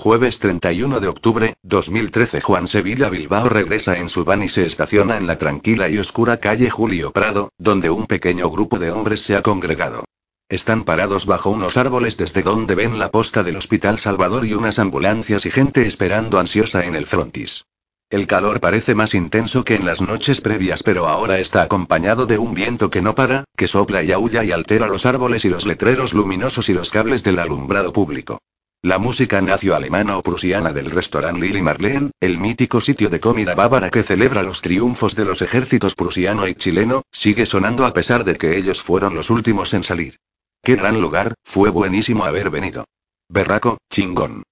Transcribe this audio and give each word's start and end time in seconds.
Jueves 0.00 0.38
31 0.38 1.00
de 1.00 1.08
octubre, 1.08 1.54
2013 1.64 2.40
Juan 2.40 2.68
Sevilla 2.68 3.10
Bilbao 3.10 3.48
regresa 3.48 3.98
en 3.98 4.08
su 4.08 4.24
van 4.24 4.44
y 4.44 4.48
se 4.48 4.64
estaciona 4.64 5.16
en 5.16 5.26
la 5.26 5.38
tranquila 5.38 5.88
y 5.88 5.98
oscura 5.98 6.36
calle 6.36 6.70
Julio 6.70 7.10
Prado, 7.10 7.50
donde 7.58 7.90
un 7.90 8.06
pequeño 8.06 8.48
grupo 8.48 8.78
de 8.78 8.92
hombres 8.92 9.22
se 9.22 9.34
ha 9.34 9.42
congregado. 9.42 10.04
Están 10.48 10.84
parados 10.84 11.26
bajo 11.26 11.50
unos 11.50 11.76
árboles 11.76 12.16
desde 12.16 12.44
donde 12.44 12.76
ven 12.76 13.00
la 13.00 13.10
posta 13.10 13.42
del 13.42 13.56
Hospital 13.56 13.98
Salvador 13.98 14.46
y 14.46 14.54
unas 14.54 14.78
ambulancias 14.78 15.44
y 15.46 15.50
gente 15.50 15.84
esperando 15.84 16.38
ansiosa 16.38 16.84
en 16.84 16.94
el 16.94 17.06
frontis. 17.06 17.64
El 18.08 18.28
calor 18.28 18.60
parece 18.60 18.94
más 18.94 19.14
intenso 19.14 19.64
que 19.64 19.74
en 19.74 19.84
las 19.84 20.00
noches 20.00 20.40
previas, 20.40 20.84
pero 20.84 21.08
ahora 21.08 21.40
está 21.40 21.62
acompañado 21.62 22.24
de 22.26 22.38
un 22.38 22.54
viento 22.54 22.88
que 22.88 23.02
no 23.02 23.16
para, 23.16 23.46
que 23.56 23.66
sopla 23.66 24.04
y 24.04 24.12
aúlla 24.12 24.44
y 24.44 24.52
altera 24.52 24.86
los 24.86 25.06
árboles 25.06 25.44
y 25.44 25.48
los 25.48 25.66
letreros 25.66 26.14
luminosos 26.14 26.68
y 26.68 26.72
los 26.72 26.92
cables 26.92 27.24
del 27.24 27.40
alumbrado 27.40 27.92
público. 27.92 28.38
La 28.82 29.00
música 29.00 29.42
nacio-alemana 29.42 30.18
o 30.18 30.22
prusiana 30.22 30.72
del 30.72 30.92
restaurante 30.92 31.40
Lili 31.40 31.62
Marleen, 31.62 32.12
el 32.20 32.38
mítico 32.38 32.80
sitio 32.80 33.08
de 33.10 33.18
comida 33.18 33.56
bávara 33.56 33.90
que 33.90 34.04
celebra 34.04 34.44
los 34.44 34.62
triunfos 34.62 35.16
de 35.16 35.24
los 35.24 35.42
ejércitos 35.42 35.96
prusiano 35.96 36.46
y 36.46 36.54
chileno, 36.54 37.02
sigue 37.10 37.44
sonando 37.44 37.84
a 37.84 37.92
pesar 37.92 38.22
de 38.22 38.36
que 38.36 38.56
ellos 38.56 38.80
fueron 38.80 39.16
los 39.16 39.30
últimos 39.30 39.74
en 39.74 39.82
salir. 39.82 40.18
Qué 40.62 40.76
gran 40.76 41.00
lugar, 41.00 41.34
fue 41.42 41.70
buenísimo 41.70 42.24
haber 42.24 42.50
venido. 42.50 42.84
Berraco, 43.28 43.78
chingón. 43.90 44.44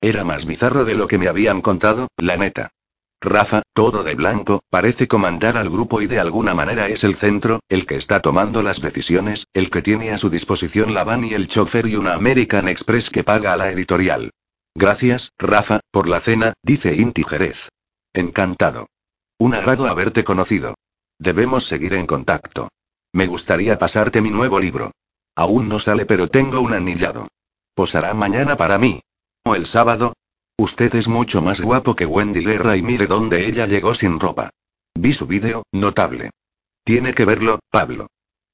Era 0.00 0.24
más 0.24 0.46
bizarro 0.46 0.86
de 0.86 0.94
lo 0.94 1.06
que 1.06 1.18
me 1.18 1.28
habían 1.28 1.60
contado, 1.60 2.08
la 2.16 2.38
neta. 2.38 2.70
Rafa, 3.24 3.62
todo 3.72 4.04
de 4.04 4.14
blanco, 4.14 4.62
parece 4.68 5.08
comandar 5.08 5.56
al 5.56 5.70
grupo 5.70 6.02
y 6.02 6.06
de 6.06 6.20
alguna 6.20 6.52
manera 6.52 6.88
es 6.88 7.04
el 7.04 7.16
centro, 7.16 7.60
el 7.70 7.86
que 7.86 7.96
está 7.96 8.20
tomando 8.20 8.62
las 8.62 8.82
decisiones, 8.82 9.46
el 9.54 9.70
que 9.70 9.80
tiene 9.80 10.10
a 10.10 10.18
su 10.18 10.28
disposición 10.28 10.92
la 10.92 11.04
van 11.04 11.24
y 11.24 11.32
el 11.32 11.48
chofer 11.48 11.86
y 11.86 11.96
una 11.96 12.12
American 12.12 12.68
Express 12.68 13.08
que 13.08 13.24
paga 13.24 13.54
a 13.54 13.56
la 13.56 13.70
editorial. 13.70 14.30
Gracias, 14.74 15.32
Rafa, 15.38 15.80
por 15.90 16.06
la 16.06 16.20
cena, 16.20 16.52
dice 16.62 16.94
Inti 16.96 17.24
Jerez. 17.24 17.70
Encantado. 18.12 18.88
Un 19.38 19.54
agrado 19.54 19.86
haberte 19.86 20.22
conocido. 20.22 20.74
Debemos 21.18 21.64
seguir 21.64 21.94
en 21.94 22.04
contacto. 22.04 22.68
Me 23.14 23.26
gustaría 23.26 23.78
pasarte 23.78 24.20
mi 24.20 24.30
nuevo 24.30 24.60
libro. 24.60 24.90
Aún 25.34 25.70
no 25.70 25.78
sale 25.78 26.04
pero 26.04 26.28
tengo 26.28 26.60
un 26.60 26.74
anillado. 26.74 27.28
Posará 27.74 28.12
mañana 28.12 28.58
para 28.58 28.76
mí. 28.78 29.00
O 29.44 29.54
el 29.54 29.64
sábado, 29.64 30.12
Usted 30.56 30.94
es 30.94 31.08
mucho 31.08 31.42
más 31.42 31.60
guapo 31.60 31.96
que 31.96 32.06
Wendy 32.06 32.44
Guerra 32.44 32.76
y 32.76 32.82
mire 32.82 33.08
dónde 33.08 33.46
ella 33.46 33.66
llegó 33.66 33.92
sin 33.92 34.20
ropa. 34.20 34.50
Vi 34.94 35.12
su 35.12 35.26
vídeo, 35.26 35.64
notable. 35.72 36.30
Tiene 36.84 37.12
que 37.12 37.24
verlo, 37.24 37.58
Pablo. 37.70 38.06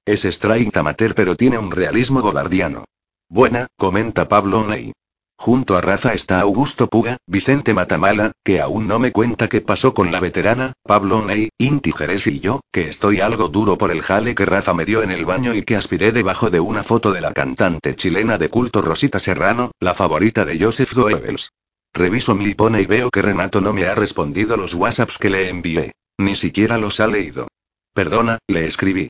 Es 0.07 0.25
straight 0.25 0.75
amateur 0.79 1.15
pero 1.15 1.37
tiene 1.37 1.59
un 1.59 1.71
realismo 1.71 2.23
godardiano. 2.23 2.87
Buena, 3.29 3.67
comenta 3.77 4.29
Pablo 4.29 4.67
Ney. 4.67 4.93
Junto 5.37 5.77
a 5.77 5.83
Rafa 5.83 6.15
está 6.15 6.41
Augusto 6.41 6.87
Puga, 6.87 7.19
Vicente 7.27 7.75
Matamala, 7.75 8.33
que 8.43 8.63
aún 8.63 8.89
no 8.89 8.99
me 8.99 9.13
cuenta 9.13 9.49
qué 9.49 9.61
pasó 9.61 9.93
con 9.93 10.11
la 10.11 10.21
veterana, 10.21 10.73
Pablo 10.83 11.23
Ney, 11.25 11.51
Inti 11.59 11.93
Jerez 11.93 12.27
y 12.27 12.41
yo, 12.41 12.61
que 12.73 12.89
estoy 12.89 13.21
algo 13.21 13.49
duro 13.49 13.77
por 13.77 13.91
el 13.91 14.01
jale 14.01 14.35
que 14.35 14.47
Rafa 14.47 14.73
me 14.73 14.87
dio 14.87 15.03
en 15.03 15.11
el 15.11 15.27
baño 15.27 15.55
y 15.55 15.63
que 15.65 15.77
aspiré 15.77 16.13
debajo 16.13 16.49
de 16.49 16.61
una 16.61 16.83
foto 16.83 17.13
de 17.13 17.21
la 17.21 17.33
cantante 17.33 17.95
chilena 17.95 18.39
de 18.39 18.49
culto 18.49 18.81
Rosita 18.81 19.19
Serrano, 19.19 19.73
la 19.81 19.93
favorita 19.93 20.47
de 20.47 20.59
Joseph 20.59 20.95
Goebbels. 20.95 21.51
Reviso 21.93 22.35
mi 22.35 22.47
iPhone 22.47 22.81
y 22.81 22.87
veo 22.87 23.11
que 23.11 23.23
Renato 23.23 23.61
no 23.61 23.73
me 23.73 23.87
ha 23.87 23.95
respondido 23.95 24.57
los 24.57 24.75
WhatsApps 24.75 25.19
que 25.19 25.31
le 25.31 25.49
envié. 25.49 25.93
Ni 26.19 26.35
siquiera 26.35 26.79
los 26.79 27.01
ha 27.01 27.07
leído. 27.07 27.49
Perdona, 27.95 28.39
le 28.47 28.67
escribí. 28.67 29.09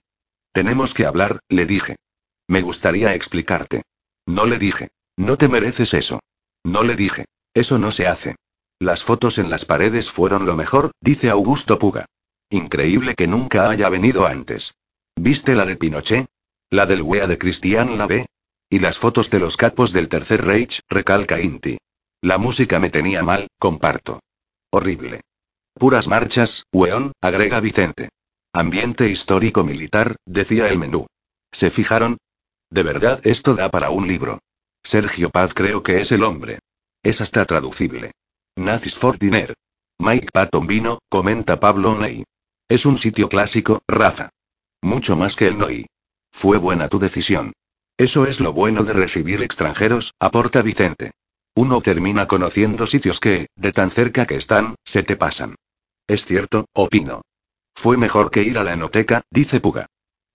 Tenemos 0.53 0.95
que 0.95 1.07
hablar, 1.07 1.41
le 1.49 1.67
dije. 1.67 1.97
Me 2.49 2.63
gustaría 2.63 3.15
explicarte. 3.15 3.83
No 4.27 4.47
le 4.47 4.59
dije. 4.59 4.89
No 5.17 5.37
te 5.37 5.49
mereces 5.49 5.95
eso. 5.95 6.21
No 6.65 6.83
le 6.83 6.97
dije. 6.97 7.27
Eso 7.55 7.79
no 7.79 7.91
se 7.91 8.07
hace. 8.07 8.37
Las 8.79 9.03
fotos 9.03 9.39
en 9.39 9.51
las 9.51 9.65
paredes 9.65 10.11
fueron 10.11 10.47
lo 10.47 10.57
mejor, 10.57 10.93
dice 11.01 11.29
Augusto 11.29 11.79
Puga. 11.79 12.07
Increíble 12.49 13.15
que 13.15 13.27
nunca 13.27 13.69
haya 13.69 13.89
venido 13.89 14.27
antes. 14.27 14.75
¿Viste 15.17 15.55
la 15.55 15.67
de 15.67 15.77
Pinochet? 15.77 16.27
La 16.71 16.87
del 16.87 17.03
wea 17.03 17.27
de 17.27 17.37
Cristian 17.37 17.99
Lave? 17.99 18.27
Y 18.71 18.79
las 18.79 18.99
fotos 18.99 19.31
de 19.31 19.41
los 19.41 19.57
capos 19.57 19.93
del 19.93 20.09
Tercer 20.09 20.45
Reich, 20.45 20.81
recalca 20.89 21.41
Inti. 21.41 21.79
La 22.23 22.37
música 22.37 22.79
me 22.79 22.91
tenía 22.91 23.23
mal, 23.23 23.49
comparto. 23.59 24.21
Horrible. 24.71 25.23
Puras 25.73 26.07
marchas, 26.07 26.65
weón, 26.71 27.13
agrega 27.23 27.61
Vicente. 27.61 28.11
Ambiente 28.53 29.09
histórico 29.09 29.65
militar, 29.65 30.17
decía 30.27 30.69
el 30.69 30.79
menú. 30.79 31.07
¿Se 31.51 31.71
fijaron? 31.71 32.19
De 32.69 32.83
verdad, 32.83 33.21
esto 33.25 33.55
da 33.55 33.71
para 33.71 33.89
un 33.89 34.07
libro. 34.07 34.41
Sergio 34.83 35.31
Paz 35.31 35.55
creo 35.55 35.83
que 35.83 36.01
es 36.01 36.13
el 36.13 36.23
hombre. 36.23 36.59
Es 37.03 37.23
hasta 37.23 37.47
traducible. 37.47 38.13
Nazis 38.55 38.97
for 38.97 39.19
Dinner. 39.19 39.55
Mike 39.99 40.29
Patton 40.33 40.67
vino, 40.67 40.99
comenta 41.09 41.59
Pablo 41.59 41.99
Ney. 41.99 42.25
Es 42.69 42.85
un 42.85 42.99
sitio 42.99 43.31
clásico, 43.31 43.81
Rafa. 43.89 44.29
Mucho 44.83 45.17
más 45.17 45.37
que 45.37 45.49
el 45.49 45.57
Noi. 45.57 45.87
Fue 46.31 46.59
buena 46.59 46.89
tu 46.89 46.99
decisión. 46.99 47.55
Eso 47.97 48.27
es 48.27 48.41
lo 48.41 48.53
bueno 48.53 48.85
de 48.85 48.93
recibir 48.93 49.43
extranjeros, 49.43 50.13
aporta 50.21 50.61
Vicente. 50.63 51.13
Uno 51.55 51.81
termina 51.81 52.27
conociendo 52.27 52.87
sitios 52.87 53.21
que, 53.21 53.49
de 53.57 53.73
tan 53.73 53.91
cerca 53.91 54.27
que 54.27 54.37
están, 54.37 54.77
se 54.85 55.03
te 55.03 55.17
pasan. 55.17 55.57
Es 56.07 56.27
cierto, 56.27 56.67
opino. 56.75 57.23
Fue 57.75 57.97
mejor 57.97 58.31
que 58.31 58.43
ir 58.43 58.59
a 58.59 58.65
la 58.65 58.73
enoteca, 58.73 59.23
dice 59.31 59.61
Puga. 59.61 59.87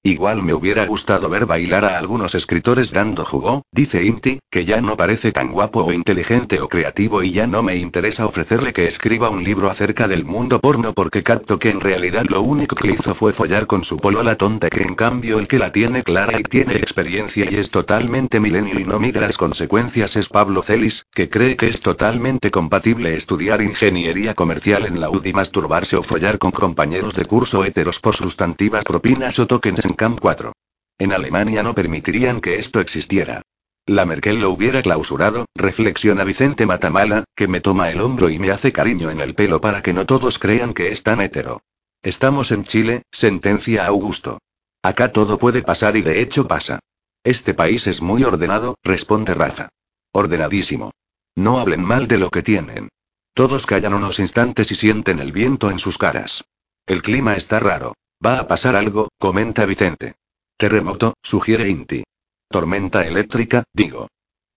Igual 0.06 0.44
me 0.44 0.54
hubiera 0.54 0.86
gustado 0.86 1.30
ver 1.30 1.48
bailar 1.48 1.84
a 1.84 1.98
algunos 1.98 2.36
escritores 2.36 2.92
dando 2.92 3.26
jugo, 3.26 3.64
dice 3.72 4.04
Inti, 4.04 4.38
que 4.52 4.64
ya 4.64 4.80
no 4.80 4.96
parece 4.96 5.32
tan 5.32 5.52
guapo 5.52 5.84
o 5.84 5.92
inteligente 5.92 6.62
o 6.62 6.70
creativo 6.70 7.24
y 7.24 7.32
ya 7.32 7.48
no 7.48 7.64
me 7.64 7.78
interesa 7.78 8.28
ofrecerle 8.28 8.72
que 8.72 8.86
escriba 8.86 9.32
un 9.32 9.44
libro 9.44 9.68
acerca 9.68 10.08
del 10.08 10.24
mundo 10.24 10.62
porno 10.62 10.94
porque 10.94 11.24
capto 11.24 11.58
que 11.58 11.72
en 11.72 11.82
realidad 11.82 12.26
lo 12.30 12.44
único 12.44 12.76
que 12.76 12.92
hizo 12.92 13.16
fue 13.16 13.34
follar 13.34 13.66
con 13.66 13.84
su 13.84 13.98
polola 13.98 14.36
tonta 14.36 14.70
que 14.70 14.84
en 14.84 14.94
cambio 14.94 15.40
el 15.40 15.48
que 15.48 15.58
la 15.58 15.72
tiene 15.72 16.04
clara 16.04 16.40
y 16.40 16.44
tiene 16.44 16.76
experiencia 16.76 17.48
y 17.50 17.56
es 17.56 17.72
totalmente 17.72 18.40
milenio 18.40 18.80
y 18.80 18.84
no 18.84 19.00
mira 19.00 19.22
las 19.22 19.40
consecuencias 19.40 20.16
es 20.18 20.30
Pablo 20.30 20.62
Celis, 20.62 21.08
que 21.16 21.32
cree 21.32 21.58
que 21.58 21.68
es 21.68 21.82
totalmente 21.82 22.52
compatible 22.52 23.16
estudiar 23.16 23.60
ingeniería 23.64 24.36
comercial 24.36 24.86
en 24.86 25.02
la 25.02 25.10
UDI 25.10 25.34
masturbarse 25.34 25.96
o 25.96 26.04
follar 26.04 26.38
con 26.38 26.52
compañeros 26.52 27.16
de 27.16 27.26
curso 27.26 27.66
heteros 27.66 28.00
por 28.00 28.16
sustantivas 28.16 28.84
propinas 28.84 29.40
o 29.40 29.48
tokens 29.48 29.84
en 29.84 29.95
Camp 29.96 30.20
4. 30.20 30.54
En 30.98 31.14
Alemania 31.14 31.64
no 31.64 31.74
permitirían 31.74 32.42
que 32.42 32.60
esto 32.60 32.80
existiera. 32.80 33.42
La 33.86 34.06
Merkel 34.06 34.40
lo 34.40 34.50
hubiera 34.50 34.82
clausurado, 34.82 35.46
reflexiona 35.56 36.24
Vicente 36.24 36.66
Matamala, 36.66 37.24
que 37.36 37.48
me 37.48 37.62
toma 37.62 37.92
el 37.92 38.02
hombro 38.02 38.30
y 38.30 38.40
me 38.40 38.52
hace 38.52 38.72
cariño 38.72 39.12
en 39.12 39.22
el 39.22 39.36
pelo 39.36 39.62
para 39.62 39.84
que 39.84 39.94
no 39.94 40.06
todos 40.06 40.40
crean 40.40 40.74
que 40.74 40.92
es 40.92 41.04
tan 41.04 41.22
hetero. 41.22 41.62
Estamos 42.02 42.52
en 42.52 42.64
Chile, 42.64 43.04
sentencia 43.12 43.86
Augusto. 43.86 44.40
Acá 44.82 45.12
todo 45.12 45.38
puede 45.38 45.62
pasar 45.62 45.98
y 45.98 46.02
de 46.02 46.22
hecho 46.22 46.48
pasa. 46.48 46.80
Este 47.24 47.54
país 47.54 47.88
es 47.88 48.02
muy 48.02 48.24
ordenado, 48.24 48.76
responde 48.84 49.34
Rafa. 49.34 49.70
Ordenadísimo. 50.12 50.92
No 51.36 51.60
hablen 51.60 51.84
mal 51.84 52.08
de 52.08 52.18
lo 52.18 52.30
que 52.30 52.44
tienen. 52.44 52.90
Todos 53.34 53.66
callan 53.66 53.94
unos 53.94 54.20
instantes 54.20 54.72
y 54.72 54.76
sienten 54.76 55.20
el 55.20 55.32
viento 55.32 55.70
en 55.70 55.80
sus 55.80 55.98
caras. 55.98 56.46
El 56.86 57.02
clima 57.02 57.36
está 57.36 57.60
raro. 57.60 57.94
Va 58.24 58.40
a 58.40 58.48
pasar 58.48 58.76
algo, 58.76 59.10
comenta 59.20 59.66
Vicente. 59.66 60.16
Terremoto, 60.58 61.16
sugiere 61.22 61.70
Inti. 61.70 62.04
Tormenta 62.50 63.06
eléctrica, 63.06 63.64
digo. 63.74 64.08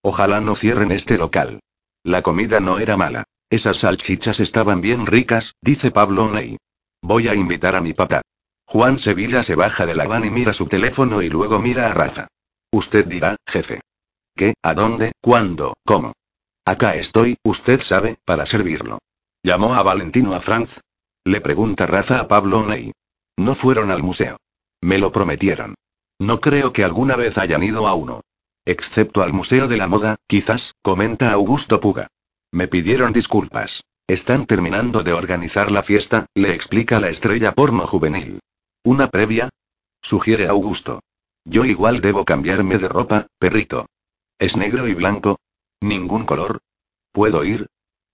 Ojalá 0.03 0.41
no 0.41 0.55
cierren 0.55 0.93
este 0.93 1.19
local. 1.19 1.61
La 2.05 2.23
comida 2.23 2.61
no 2.61 2.79
era 2.79 2.97
mala. 2.97 3.25
Esas 3.51 3.79
salchichas 3.79 4.41
estaban 4.41 4.81
bien 4.81 5.07
ricas, 5.07 5.55
dice 5.63 5.91
Pablo 5.91 6.31
Ney. 6.31 6.59
Voy 7.03 7.29
a 7.29 7.35
invitar 7.35 7.75
a 7.75 7.81
mi 7.81 7.95
papá. 7.95 8.23
Juan 8.67 8.99
Sevilla 8.99 9.43
se 9.43 9.55
baja 9.55 9.87
de 9.87 9.95
la 9.95 10.07
van 10.07 10.25
y 10.25 10.31
mira 10.31 10.53
su 10.53 10.67
teléfono 10.67 11.23
y 11.23 11.31
luego 11.31 11.59
mira 11.59 11.87
a 11.87 11.95
Rafa. 11.95 12.29
Usted 12.71 13.07
dirá, 13.07 13.37
jefe. 13.47 13.81
¿Qué? 14.37 14.55
¿A 14.63 14.75
dónde? 14.75 15.13
¿Cuándo? 15.21 15.75
¿Cómo? 15.85 16.13
Acá 16.65 16.95
estoy, 16.95 17.37
usted 17.43 17.81
sabe, 17.81 18.19
para 18.25 18.45
servirlo. 18.45 18.99
¿Llamó 19.43 19.75
a 19.75 19.83
Valentino 19.83 20.35
a 20.35 20.41
Franz? 20.41 20.81
Le 21.25 21.41
pregunta 21.41 21.87
Rafa 21.87 22.21
a 22.21 22.29
Pablo 22.29 22.67
Ney. 22.67 22.93
No 23.39 23.55
fueron 23.55 23.93
al 23.93 24.03
museo. 24.03 24.39
Me 24.81 24.99
lo 24.99 25.13
prometieron. 25.13 25.77
No 26.19 26.41
creo 26.41 26.73
que 26.73 26.83
alguna 26.83 27.15
vez 27.15 27.39
hayan 27.39 27.63
ido 27.63 27.87
a 27.87 27.95
uno. 27.95 28.23
Excepto 28.67 29.23
al 29.23 29.33
Museo 29.33 29.69
de 29.69 29.77
la 29.77 29.87
Moda, 29.87 30.17
quizás, 30.27 30.75
comenta 30.83 31.31
Augusto 31.31 31.79
Puga. 31.79 32.09
Me 32.51 32.67
pidieron 32.67 33.13
disculpas. 33.13 33.85
Están 34.09 34.45
terminando 34.45 35.05
de 35.05 35.13
organizar 35.13 35.71
la 35.71 35.85
fiesta, 35.85 36.27
le 36.35 36.53
explica 36.53 36.99
la 36.99 37.11
estrella 37.11 37.53
porno 37.53 37.87
juvenil. 37.87 38.41
¿Una 38.83 39.09
previa? 39.09 39.51
Sugiere 40.03 40.49
Augusto. 40.49 41.01
Yo 41.45 41.65
igual 41.65 42.01
debo 42.01 42.25
cambiarme 42.25 42.79
de 42.79 42.89
ropa, 42.89 43.29
perrito. 43.39 43.87
¿Es 44.41 44.57
negro 44.57 44.89
y 44.89 44.95
blanco? 44.95 45.39
¿Ningún 45.81 46.25
color? 46.25 46.59
¿Puedo 47.13 47.45
ir? 47.45 47.69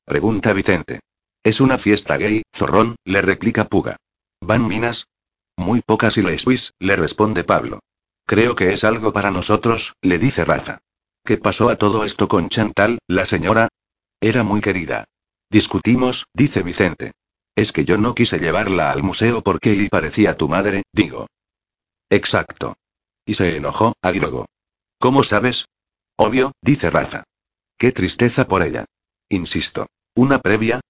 Pregunta 0.04 0.52
Vicente. 0.52 1.00
Es 1.42 1.62
una 1.62 1.78
fiesta 1.78 2.18
gay, 2.18 2.42
zorrón, 2.54 2.96
le 3.04 3.22
replica 3.22 3.64
Puga. 3.64 3.96
¿Van 4.40 4.68
minas? 4.68 5.06
Muy 5.56 5.80
pocas 5.80 6.16
y 6.16 6.38
Swiss, 6.38 6.72
le 6.78 6.96
responde 6.96 7.44
Pablo. 7.44 7.80
Creo 8.26 8.54
que 8.54 8.72
es 8.72 8.84
algo 8.84 9.12
para 9.12 9.30
nosotros, 9.30 9.94
le 10.02 10.18
dice 10.18 10.44
Rafa. 10.44 10.78
¿Qué 11.24 11.36
pasó 11.38 11.68
a 11.68 11.76
todo 11.76 12.04
esto 12.04 12.28
con 12.28 12.48
Chantal, 12.48 12.98
la 13.06 13.26
señora? 13.26 13.68
Era 14.20 14.42
muy 14.42 14.60
querida. 14.60 15.04
Discutimos, 15.50 16.26
dice 16.34 16.62
Vicente. 16.62 17.12
Es 17.54 17.72
que 17.72 17.84
yo 17.84 17.98
no 17.98 18.14
quise 18.14 18.38
llevarla 18.38 18.90
al 18.90 19.02
museo 19.02 19.42
porque 19.42 19.74
y 19.74 19.88
parecía 19.88 20.36
tu 20.36 20.48
madre, 20.48 20.82
digo. 20.92 21.28
Exacto. 22.10 22.76
Y 23.24 23.34
se 23.34 23.56
enojó, 23.56 23.94
agregó. 24.02 24.46
¿Cómo 24.98 25.22
sabes? 25.22 25.66
Obvio, 26.16 26.52
dice 26.60 26.90
Rafa. 26.90 27.24
Qué 27.78 27.92
tristeza 27.92 28.46
por 28.46 28.62
ella. 28.62 28.84
Insisto. 29.28 29.86
¿Una 30.14 30.38
previa? 30.38 30.80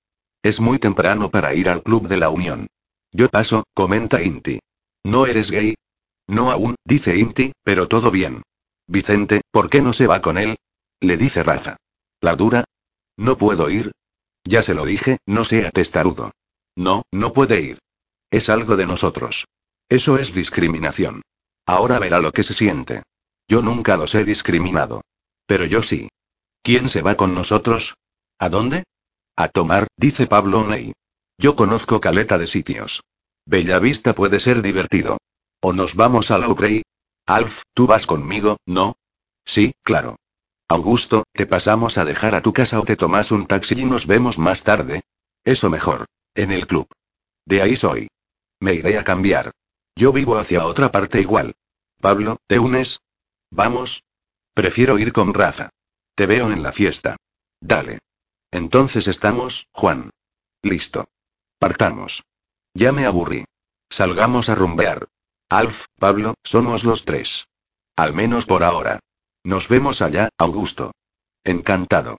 Es 0.42 0.60
muy 0.60 0.78
temprano 0.78 1.30
para 1.30 1.54
ir 1.54 1.68
al 1.68 1.82
Club 1.82 2.08
de 2.08 2.16
la 2.16 2.30
Unión. 2.30 2.66
Yo 3.14 3.28
paso, 3.28 3.62
comenta 3.74 4.20
Inti. 4.20 4.58
¿No 5.04 5.26
eres 5.26 5.52
gay? 5.52 5.76
No 6.26 6.50
aún, 6.50 6.74
dice 6.84 7.16
Inti, 7.16 7.52
pero 7.62 7.86
todo 7.86 8.10
bien. 8.10 8.42
Vicente, 8.88 9.42
¿por 9.52 9.70
qué 9.70 9.80
no 9.80 9.92
se 9.92 10.08
va 10.08 10.20
con 10.20 10.36
él? 10.36 10.56
Le 11.00 11.16
dice 11.16 11.44
Rafa. 11.44 11.76
¿La 12.20 12.34
dura? 12.34 12.64
No 13.16 13.38
puedo 13.38 13.70
ir. 13.70 13.92
Ya 14.42 14.64
se 14.64 14.74
lo 14.74 14.84
dije, 14.84 15.18
no 15.26 15.44
sea 15.44 15.70
testarudo. 15.70 16.32
No, 16.76 17.04
no 17.12 17.32
puede 17.32 17.60
ir. 17.60 17.78
Es 18.30 18.48
algo 18.48 18.76
de 18.76 18.86
nosotros. 18.86 19.46
Eso 19.88 20.18
es 20.18 20.34
discriminación. 20.34 21.22
Ahora 21.66 22.00
verá 22.00 22.18
lo 22.18 22.32
que 22.32 22.42
se 22.42 22.52
siente. 22.52 23.04
Yo 23.46 23.62
nunca 23.62 23.96
los 23.96 24.14
he 24.16 24.24
discriminado. 24.24 25.02
Pero 25.46 25.66
yo 25.66 25.82
sí. 25.82 26.08
¿Quién 26.62 26.88
se 26.88 27.02
va 27.02 27.14
con 27.14 27.32
nosotros? 27.32 27.94
¿A 28.40 28.48
dónde? 28.48 28.82
A 29.36 29.48
tomar, 29.48 29.86
dice 29.96 30.26
Pablo 30.26 30.60
Oney. 30.60 30.92
Yo 31.38 31.56
conozco 31.56 32.00
caleta 32.00 32.38
de 32.38 32.46
sitios. 32.46 33.02
Bellavista 33.46 34.14
puede 34.14 34.40
ser 34.40 34.62
divertido. 34.62 35.18
¿O 35.60 35.72
nos 35.72 35.94
vamos 35.94 36.30
a 36.30 36.38
Ucrey? 36.48 36.82
Alf, 37.26 37.62
¿tú 37.74 37.86
vas 37.86 38.06
conmigo, 38.06 38.58
no? 38.66 38.96
Sí, 39.44 39.74
claro. 39.82 40.16
Augusto, 40.68 41.24
¿te 41.32 41.46
pasamos 41.46 41.98
a 41.98 42.04
dejar 42.04 42.34
a 42.34 42.42
tu 42.42 42.52
casa 42.52 42.80
o 42.80 42.84
te 42.84 42.96
tomas 42.96 43.30
un 43.32 43.46
taxi 43.46 43.80
y 43.80 43.84
nos 43.84 44.06
vemos 44.06 44.38
más 44.38 44.62
tarde? 44.62 45.02
Eso 45.44 45.68
mejor. 45.70 46.06
En 46.34 46.50
el 46.50 46.66
club. 46.66 46.88
De 47.44 47.62
ahí 47.62 47.76
soy. 47.76 48.08
Me 48.60 48.74
iré 48.74 48.98
a 48.98 49.04
cambiar. 49.04 49.52
Yo 49.94 50.12
vivo 50.12 50.38
hacia 50.38 50.66
otra 50.66 50.90
parte 50.90 51.20
igual. 51.20 51.54
Pablo, 52.00 52.38
¿te 52.46 52.58
unes? 52.58 53.00
Vamos. 53.50 54.02
Prefiero 54.54 54.98
ir 54.98 55.12
con 55.12 55.34
Rafa. 55.34 55.70
Te 56.14 56.26
veo 56.26 56.50
en 56.50 56.62
la 56.62 56.72
fiesta. 56.72 57.16
Dale. 57.60 57.98
Entonces 58.50 59.06
estamos, 59.08 59.68
Juan. 59.72 60.10
Listo. 60.62 61.08
Partamos. 61.58 62.24
Ya 62.74 62.92
me 62.92 63.06
aburrí. 63.06 63.44
Salgamos 63.90 64.48
a 64.48 64.54
rumbear. 64.54 65.08
Alf, 65.48 65.86
Pablo, 65.98 66.34
somos 66.42 66.84
los 66.84 67.04
tres. 67.04 67.48
Al 67.96 68.12
menos 68.12 68.46
por 68.46 68.64
ahora. 68.64 69.00
Nos 69.44 69.68
vemos 69.68 70.02
allá, 70.02 70.30
Augusto. 70.38 70.92
Encantado. 71.44 72.16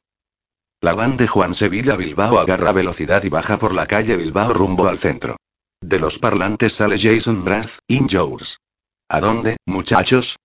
La 0.81 0.93
van 0.93 1.17
de 1.17 1.27
Juan 1.27 1.53
Sevilla 1.53 1.95
Bilbao 1.95 2.37
agarra 2.37 2.71
velocidad 2.71 3.23
y 3.23 3.29
baja 3.29 3.57
por 3.57 3.73
la 3.73 3.87
calle 3.87 4.15
Bilbao 4.15 4.53
rumbo 4.53 4.87
al 4.87 4.99
centro. 4.99 5.37
De 5.81 5.99
los 5.99 6.19
parlantes 6.19 6.73
sale 6.73 6.97
Jason 6.97 7.43
Brath, 7.43 7.79
Injures. 7.87 8.59
¿A 9.09 9.19
dónde, 9.19 9.57
muchachos? 9.65 10.37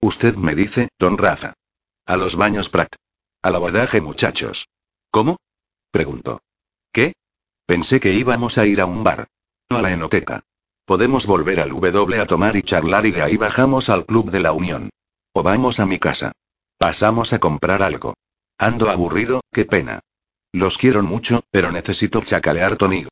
Usted 0.00 0.36
me 0.36 0.54
dice, 0.54 0.88
don 0.98 1.18
Rafa. 1.18 1.54
A 2.06 2.16
los 2.16 2.36
baños 2.36 2.68
Pratt. 2.68 2.94
Al 3.42 3.56
abordaje, 3.56 4.00
muchachos. 4.00 4.68
¿Cómo? 5.10 5.36
Preguntó. 5.90 6.40
Pensé 7.68 8.00
que 8.00 8.14
íbamos 8.14 8.56
a 8.56 8.64
ir 8.64 8.80
a 8.80 8.86
un 8.86 9.04
bar. 9.04 9.28
A 9.68 9.82
la 9.82 9.92
enoteca. 9.92 10.42
Podemos 10.86 11.26
volver 11.26 11.60
al 11.60 11.68
W 11.68 12.18
a 12.18 12.24
tomar 12.24 12.56
y 12.56 12.62
charlar 12.62 13.04
y 13.04 13.10
de 13.10 13.20
ahí 13.20 13.36
bajamos 13.36 13.90
al 13.90 14.06
Club 14.06 14.30
de 14.30 14.40
la 14.40 14.52
Unión. 14.52 14.88
O 15.34 15.42
vamos 15.42 15.78
a 15.78 15.84
mi 15.84 15.98
casa. 15.98 16.32
Pasamos 16.78 17.34
a 17.34 17.40
comprar 17.40 17.82
algo. 17.82 18.14
Ando 18.56 18.88
aburrido, 18.88 19.42
qué 19.52 19.66
pena. 19.66 20.00
Los 20.50 20.78
quiero 20.78 21.02
mucho, 21.02 21.42
pero 21.50 21.70
necesito 21.70 22.22
chacalear 22.22 22.78
tonic. 22.78 23.08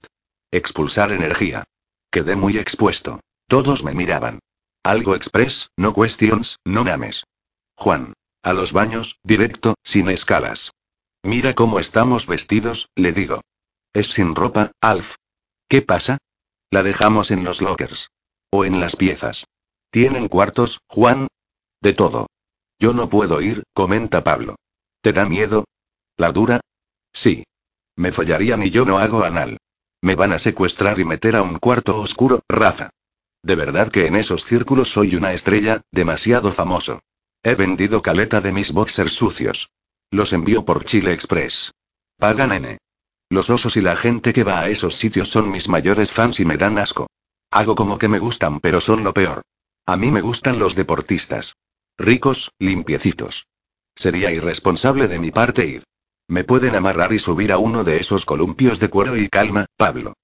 Expulsar 0.50 1.12
energía. 1.12 1.64
Quedé 2.10 2.34
muy 2.34 2.56
expuesto. 2.56 3.20
Todos 3.48 3.84
me 3.84 3.92
miraban. 3.92 4.38
Algo 4.82 5.14
express, 5.14 5.68
no 5.76 5.92
questions, 5.92 6.60
no 6.64 6.82
mames. 6.82 7.24
Juan. 7.76 8.14
A 8.42 8.54
los 8.54 8.72
baños, 8.72 9.18
directo, 9.22 9.74
sin 9.82 10.08
escalas. 10.08 10.70
Mira 11.22 11.52
cómo 11.52 11.78
estamos 11.78 12.26
vestidos, 12.26 12.88
le 12.94 13.12
digo. 13.12 13.42
Es 13.96 14.08
sin 14.08 14.34
ropa, 14.34 14.72
Alf. 14.82 15.14
¿Qué 15.70 15.80
pasa? 15.80 16.18
La 16.70 16.82
dejamos 16.82 17.30
en 17.30 17.44
los 17.44 17.62
lockers. 17.62 18.10
O 18.52 18.66
en 18.66 18.78
las 18.78 18.94
piezas. 18.94 19.46
¿Tienen 19.90 20.28
cuartos, 20.28 20.80
Juan? 20.86 21.28
De 21.80 21.94
todo. 21.94 22.26
Yo 22.78 22.92
no 22.92 23.08
puedo 23.08 23.40
ir, 23.40 23.62
comenta 23.72 24.22
Pablo. 24.22 24.56
¿Te 25.00 25.14
da 25.14 25.24
miedo? 25.24 25.64
¿La 26.18 26.30
dura? 26.30 26.60
Sí. 27.14 27.44
Me 27.96 28.12
follarían 28.12 28.62
y 28.62 28.70
yo 28.70 28.84
no 28.84 28.98
hago 28.98 29.24
anal. 29.24 29.56
Me 30.02 30.14
van 30.14 30.34
a 30.34 30.38
secuestrar 30.38 31.00
y 31.00 31.06
meter 31.06 31.34
a 31.34 31.40
un 31.40 31.58
cuarto 31.58 31.98
oscuro, 31.98 32.40
Rafa. 32.50 32.90
De 33.42 33.54
verdad 33.54 33.90
que 33.90 34.04
en 34.04 34.16
esos 34.16 34.44
círculos 34.44 34.92
soy 34.92 35.16
una 35.16 35.32
estrella, 35.32 35.80
demasiado 35.90 36.52
famoso. 36.52 37.00
He 37.42 37.54
vendido 37.54 38.02
caleta 38.02 38.42
de 38.42 38.52
mis 38.52 38.72
boxers 38.72 39.14
sucios. 39.14 39.70
Los 40.10 40.34
envío 40.34 40.66
por 40.66 40.84
Chile 40.84 41.14
Express. 41.14 41.72
Pagan 42.18 42.52
N. 42.52 42.76
Los 43.28 43.50
osos 43.50 43.76
y 43.76 43.80
la 43.80 43.96
gente 43.96 44.32
que 44.32 44.44
va 44.44 44.60
a 44.60 44.68
esos 44.68 44.94
sitios 44.94 45.28
son 45.28 45.50
mis 45.50 45.68
mayores 45.68 46.12
fans 46.12 46.38
y 46.38 46.44
me 46.44 46.56
dan 46.56 46.78
asco. 46.78 47.08
Hago 47.50 47.74
como 47.74 47.98
que 47.98 48.08
me 48.08 48.18
gustan, 48.18 48.60
pero 48.60 48.80
son 48.80 49.02
lo 49.02 49.12
peor. 49.12 49.42
A 49.84 49.96
mí 49.96 50.10
me 50.10 50.20
gustan 50.20 50.58
los 50.58 50.74
deportistas. 50.74 51.56
Ricos, 51.98 52.52
limpiecitos. 52.58 53.46
Sería 53.94 54.30
irresponsable 54.30 55.08
de 55.08 55.18
mi 55.18 55.30
parte 55.30 55.66
ir. 55.66 55.84
Me 56.28 56.44
pueden 56.44 56.74
amarrar 56.74 57.12
y 57.12 57.18
subir 57.18 57.52
a 57.52 57.58
uno 57.58 57.84
de 57.84 57.98
esos 57.98 58.24
columpios 58.24 58.78
de 58.78 58.90
cuero 58.90 59.16
y 59.16 59.28
calma, 59.28 59.66
Pablo. 59.76 60.14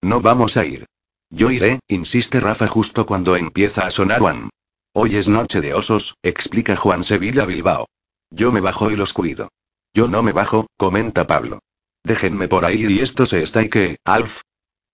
No 0.00 0.20
vamos 0.20 0.56
a 0.56 0.64
ir. 0.64 0.86
Yo 1.30 1.50
iré, 1.50 1.80
insiste 1.88 2.40
Rafa 2.40 2.66
justo 2.66 3.06
cuando 3.06 3.36
empieza 3.36 3.86
a 3.86 3.90
sonar 3.90 4.20
Juan. 4.20 4.50
Hoy 4.92 5.16
es 5.16 5.28
noche 5.28 5.60
de 5.60 5.72
osos, 5.72 6.16
explica 6.22 6.76
Juan 6.76 7.02
Sevilla 7.02 7.46
Bilbao. 7.46 7.86
Yo 8.30 8.52
me 8.52 8.60
bajo 8.60 8.90
y 8.90 8.96
los 8.96 9.12
cuido. 9.12 9.48
Yo 9.94 10.08
no 10.08 10.22
me 10.22 10.32
bajo, 10.32 10.66
comenta 10.76 11.26
Pablo. 11.26 11.60
Déjenme 12.04 12.48
por 12.48 12.64
ahí 12.64 12.84
y 12.86 13.00
esto 13.00 13.26
se 13.26 13.42
está 13.42 13.62
y 13.62 13.68
que, 13.68 13.96
Alf. 14.04 14.40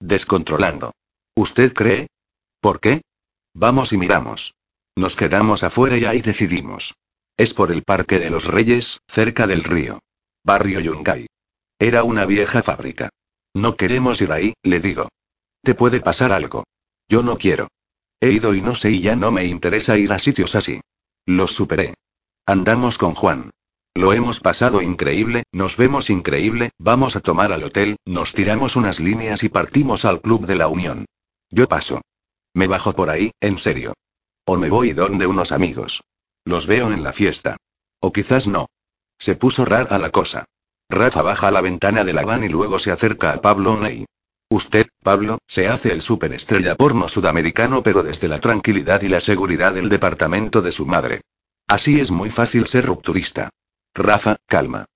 Descontrolando. 0.00 0.92
¿Usted 1.34 1.72
cree? 1.72 2.08
¿Por 2.60 2.80
qué? 2.80 3.02
Vamos 3.54 3.92
y 3.92 3.96
miramos. 3.96 4.54
Nos 4.96 5.16
quedamos 5.16 5.62
afuera 5.62 5.96
y 5.96 6.04
ahí 6.04 6.20
decidimos. 6.20 6.94
Es 7.36 7.54
por 7.54 7.70
el 7.70 7.82
Parque 7.82 8.18
de 8.18 8.30
los 8.30 8.44
Reyes, 8.44 9.00
cerca 9.08 9.46
del 9.46 9.64
río. 9.64 10.00
Barrio 10.44 10.80
Yungay. 10.80 11.26
Era 11.78 12.02
una 12.02 12.26
vieja 12.26 12.62
fábrica. 12.62 13.10
No 13.54 13.76
queremos 13.76 14.20
ir 14.20 14.32
ahí, 14.32 14.54
le 14.62 14.80
digo. 14.80 15.08
Te 15.62 15.74
puede 15.74 16.00
pasar 16.00 16.32
algo. 16.32 16.64
Yo 17.08 17.22
no 17.22 17.38
quiero. 17.38 17.68
He 18.20 18.32
ido 18.32 18.54
y 18.54 18.60
no 18.60 18.74
sé 18.74 18.90
y 18.90 19.00
ya 19.00 19.16
no 19.16 19.30
me 19.30 19.44
interesa 19.44 19.96
ir 19.96 20.12
a 20.12 20.18
sitios 20.18 20.56
así. 20.56 20.80
Los 21.26 21.52
superé. 21.52 21.94
Andamos 22.46 22.98
con 22.98 23.14
Juan. 23.14 23.50
Lo 23.98 24.12
hemos 24.12 24.38
pasado 24.38 24.80
increíble, 24.80 25.42
nos 25.50 25.76
vemos 25.76 26.08
increíble, 26.08 26.70
vamos 26.78 27.16
a 27.16 27.20
tomar 27.20 27.50
al 27.52 27.64
hotel, 27.64 27.96
nos 28.06 28.32
tiramos 28.32 28.76
unas 28.76 29.00
líneas 29.00 29.42
y 29.42 29.48
partimos 29.48 30.04
al 30.04 30.20
Club 30.20 30.46
de 30.46 30.54
la 30.54 30.68
Unión. 30.68 31.06
Yo 31.50 31.66
paso. 31.66 32.00
Me 32.54 32.68
bajo 32.68 32.92
por 32.92 33.10
ahí, 33.10 33.32
en 33.40 33.58
serio. 33.58 33.94
O 34.46 34.56
me 34.56 34.70
voy 34.70 34.92
donde 34.92 35.26
unos 35.26 35.50
amigos. 35.50 36.04
Los 36.44 36.68
veo 36.68 36.92
en 36.92 37.02
la 37.02 37.12
fiesta. 37.12 37.56
O 37.98 38.12
quizás 38.12 38.46
no. 38.46 38.68
Se 39.18 39.34
puso 39.34 39.64
rara 39.64 39.98
la 39.98 40.10
cosa. 40.10 40.44
Rafa 40.88 41.22
baja 41.22 41.50
la 41.50 41.60
ventana 41.60 42.04
de 42.04 42.12
la 42.12 42.24
van 42.24 42.44
y 42.44 42.48
luego 42.48 42.78
se 42.78 42.92
acerca 42.92 43.32
a 43.32 43.40
Pablo 43.40 43.80
Ney. 43.80 44.04
Usted, 44.48 44.86
Pablo, 45.02 45.38
se 45.48 45.66
hace 45.66 45.90
el 45.90 46.02
superestrella 46.02 46.76
porno 46.76 47.08
sudamericano 47.08 47.82
pero 47.82 48.04
desde 48.04 48.28
la 48.28 48.38
tranquilidad 48.38 49.02
y 49.02 49.08
la 49.08 49.18
seguridad 49.18 49.74
del 49.74 49.88
departamento 49.88 50.62
de 50.62 50.70
su 50.70 50.86
madre. 50.86 51.22
Así 51.66 51.98
es 51.98 52.12
muy 52.12 52.30
fácil 52.30 52.68
ser 52.68 52.86
rupturista. 52.86 53.50
Rafa, 53.98 54.36
calma. 54.46 54.86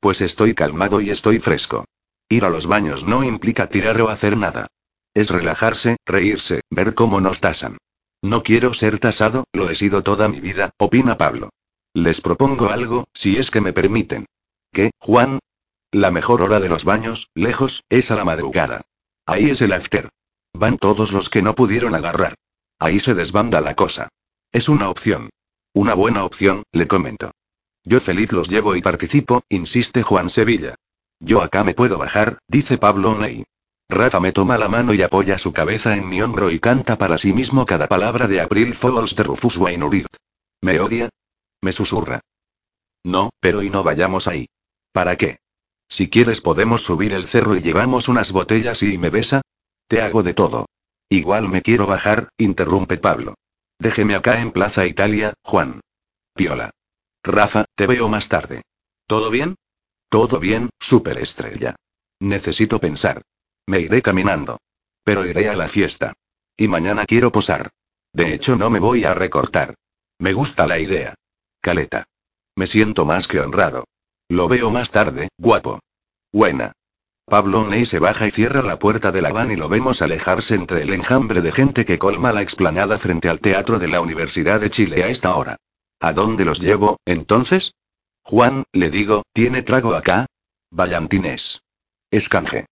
Pues 0.00 0.20
estoy 0.20 0.54
calmado 0.54 1.00
y 1.00 1.10
estoy 1.10 1.38
fresco. 1.38 1.86
Ir 2.28 2.44
a 2.44 2.50
los 2.50 2.66
baños 2.66 3.04
no 3.04 3.24
implica 3.24 3.68
tirar 3.68 4.00
o 4.02 4.10
hacer 4.10 4.36
nada. 4.36 4.66
Es 5.14 5.30
relajarse, 5.30 5.96
reírse, 6.06 6.60
ver 6.70 6.94
cómo 6.94 7.20
nos 7.20 7.40
tasan. 7.40 7.78
No 8.22 8.42
quiero 8.42 8.74
ser 8.74 8.98
tasado, 8.98 9.44
lo 9.52 9.70
he 9.70 9.74
sido 9.74 10.02
toda 10.02 10.28
mi 10.28 10.40
vida, 10.40 10.70
opina 10.78 11.16
Pablo. 11.16 11.48
Les 11.94 12.20
propongo 12.20 12.68
algo, 12.68 13.08
si 13.14 13.38
es 13.38 13.50
que 13.50 13.62
me 13.62 13.72
permiten. 13.72 14.26
¿Qué, 14.72 14.90
Juan? 14.98 15.38
La 15.90 16.10
mejor 16.10 16.42
hora 16.42 16.60
de 16.60 16.68
los 16.68 16.84
baños, 16.84 17.30
lejos, 17.34 17.82
es 17.88 18.10
a 18.10 18.16
la 18.16 18.24
madrugada. 18.24 18.82
Ahí 19.26 19.50
es 19.50 19.62
el 19.62 19.72
after. 19.72 20.10
Van 20.52 20.76
todos 20.76 21.12
los 21.12 21.30
que 21.30 21.42
no 21.42 21.54
pudieron 21.54 21.94
agarrar. 21.94 22.34
Ahí 22.78 23.00
se 23.00 23.14
desbanda 23.14 23.60
la 23.60 23.74
cosa. 23.74 24.08
Es 24.52 24.68
una 24.68 24.90
opción. 24.90 25.30
Una 25.72 25.94
buena 25.94 26.24
opción, 26.24 26.62
le 26.72 26.86
comento. 26.86 27.32
Yo 27.84 28.00
feliz 28.00 28.32
los 28.32 28.48
llevo 28.48 28.76
y 28.76 28.82
participo, 28.82 29.42
insiste 29.48 30.02
Juan 30.02 30.28
Sevilla. 30.28 30.74
Yo 31.18 31.42
acá 31.42 31.64
me 31.64 31.74
puedo 31.74 31.98
bajar, 31.98 32.38
dice 32.48 32.78
Pablo 32.78 33.12
Oney. 33.12 33.44
Rafa 33.88 34.20
me 34.20 34.32
toma 34.32 34.56
la 34.56 34.68
mano 34.68 34.94
y 34.94 35.02
apoya 35.02 35.38
su 35.38 35.52
cabeza 35.52 35.96
en 35.96 36.08
mi 36.08 36.22
hombro 36.22 36.50
y 36.50 36.60
canta 36.60 36.96
para 36.96 37.18
sí 37.18 37.32
mismo 37.32 37.66
cada 37.66 37.88
palabra 37.88 38.28
de 38.28 38.40
April 38.40 38.74
Fools 38.74 39.16
de 39.16 39.24
Rufus 39.24 39.56
Wainwright. 39.56 40.06
¿Me 40.60 40.78
odia? 40.78 41.08
Me 41.60 41.72
susurra. 41.72 42.20
No, 43.04 43.30
pero 43.40 43.62
y 43.62 43.70
no 43.70 43.82
vayamos 43.82 44.28
ahí. 44.28 44.46
¿Para 44.92 45.16
qué? 45.16 45.38
Si 45.88 46.08
quieres 46.08 46.40
podemos 46.40 46.82
subir 46.82 47.12
el 47.12 47.26
cerro 47.26 47.56
y 47.56 47.60
llevamos 47.60 48.08
unas 48.08 48.30
botellas 48.30 48.82
y 48.82 48.96
me 48.96 49.10
besa. 49.10 49.42
Te 49.88 50.00
hago 50.02 50.22
de 50.22 50.34
todo. 50.34 50.66
Igual 51.08 51.48
me 51.48 51.62
quiero 51.62 51.86
bajar, 51.86 52.28
interrumpe 52.38 52.96
Pablo. 52.96 53.34
Déjeme 53.80 54.14
acá 54.14 54.40
en 54.40 54.52
Plaza 54.52 54.86
Italia, 54.86 55.34
Juan. 55.42 55.80
Piola. 56.34 56.70
Rafa, 57.22 57.66
te 57.74 57.86
veo 57.86 58.08
más 58.08 58.28
tarde. 58.28 58.62
¿Todo 59.06 59.30
bien? 59.30 59.56
Todo 60.08 60.40
bien, 60.40 60.70
superestrella. 60.78 61.76
Necesito 62.20 62.78
pensar. 62.78 63.22
Me 63.66 63.80
iré 63.80 64.02
caminando. 64.02 64.58
Pero 65.04 65.26
iré 65.26 65.48
a 65.48 65.56
la 65.56 65.68
fiesta. 65.68 66.12
Y 66.56 66.68
mañana 66.68 67.06
quiero 67.06 67.30
posar. 67.30 67.70
De 68.12 68.34
hecho, 68.34 68.56
no 68.56 68.70
me 68.70 68.80
voy 68.80 69.04
a 69.04 69.14
recortar. 69.14 69.74
Me 70.18 70.32
gusta 70.32 70.66
la 70.66 70.78
idea. 70.78 71.14
Caleta. 71.60 72.04
Me 72.56 72.66
siento 72.66 73.06
más 73.06 73.28
que 73.28 73.40
honrado. 73.40 73.84
Lo 74.28 74.48
veo 74.48 74.70
más 74.70 74.90
tarde, 74.90 75.28
guapo. 75.38 75.80
Buena. 76.32 76.72
Pablo 77.24 77.66
Ney 77.66 77.86
se 77.86 77.98
baja 77.98 78.26
y 78.26 78.30
cierra 78.30 78.62
la 78.62 78.78
puerta 78.78 79.12
de 79.12 79.22
la 79.22 79.32
van 79.32 79.50
y 79.52 79.56
lo 79.56 79.68
vemos 79.68 80.02
alejarse 80.02 80.56
entre 80.56 80.82
el 80.82 80.92
enjambre 80.92 81.40
de 81.40 81.52
gente 81.52 81.84
que 81.84 81.98
colma 81.98 82.32
la 82.32 82.42
explanada 82.42 82.98
frente 82.98 83.28
al 83.28 83.40
teatro 83.40 83.78
de 83.78 83.88
la 83.88 84.00
Universidad 84.00 84.60
de 84.60 84.70
Chile 84.70 85.04
a 85.04 85.08
esta 85.08 85.34
hora. 85.36 85.56
¿A 86.00 86.12
dónde 86.12 86.46
los 86.46 86.60
llevo, 86.60 86.98
entonces? 87.04 87.72
Juan, 88.22 88.64
le 88.72 88.90
digo, 88.90 89.22
¿tiene 89.34 89.62
trago 89.62 89.94
acá? 89.94 90.26
Vallantinés. 90.70 91.60
Escanje. 92.10 92.66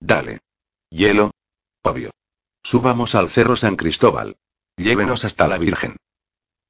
Dale. 0.00 0.40
Hielo. 0.90 1.30
Obvio. 1.84 2.10
Subamos 2.64 3.14
al 3.14 3.30
Cerro 3.30 3.56
San 3.56 3.76
Cristóbal. 3.76 4.36
Llévenos 4.76 5.24
hasta 5.24 5.46
la 5.46 5.58
Virgen. 5.58 5.96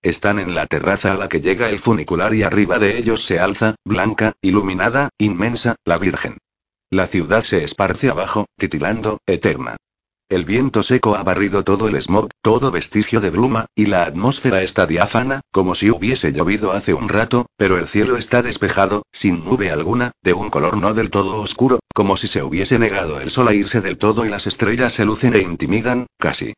Están 0.02 0.38
en 0.38 0.54
la 0.54 0.66
terraza 0.66 1.12
a 1.12 1.16
la 1.16 1.28
que 1.28 1.40
llega 1.40 1.70
el 1.70 1.78
funicular 1.78 2.34
y 2.34 2.42
arriba 2.42 2.78
de 2.78 2.98
ellos 2.98 3.24
se 3.24 3.38
alza, 3.38 3.76
blanca, 3.84 4.34
iluminada, 4.40 5.10
inmensa, 5.18 5.76
la 5.84 5.96
Virgen. 5.96 6.38
La 6.90 7.06
ciudad 7.06 7.42
se 7.42 7.64
esparce 7.64 8.10
abajo, 8.10 8.46
titilando, 8.58 9.18
eterna. 9.26 9.76
El 10.32 10.46
viento 10.46 10.82
seco 10.82 11.14
ha 11.14 11.22
barrido 11.22 11.62
todo 11.62 11.88
el 11.88 12.00
smog, 12.00 12.30
todo 12.40 12.70
vestigio 12.70 13.20
de 13.20 13.28
bruma, 13.28 13.66
y 13.74 13.84
la 13.84 14.04
atmósfera 14.04 14.62
está 14.62 14.86
diáfana, 14.86 15.42
como 15.50 15.74
si 15.74 15.90
hubiese 15.90 16.32
llovido 16.32 16.72
hace 16.72 16.94
un 16.94 17.10
rato, 17.10 17.44
pero 17.58 17.76
el 17.76 17.86
cielo 17.86 18.16
está 18.16 18.40
despejado, 18.40 19.02
sin 19.12 19.44
nube 19.44 19.70
alguna, 19.70 20.12
de 20.22 20.32
un 20.32 20.48
color 20.48 20.78
no 20.78 20.94
del 20.94 21.10
todo 21.10 21.38
oscuro, 21.38 21.80
como 21.94 22.16
si 22.16 22.28
se 22.28 22.42
hubiese 22.42 22.78
negado 22.78 23.20
el 23.20 23.30
sol 23.30 23.46
a 23.46 23.52
irse 23.52 23.82
del 23.82 23.98
todo 23.98 24.24
y 24.24 24.30
las 24.30 24.46
estrellas 24.46 24.94
se 24.94 25.04
lucen 25.04 25.34
e 25.34 25.40
intimidan, 25.40 26.06
casi. 26.18 26.54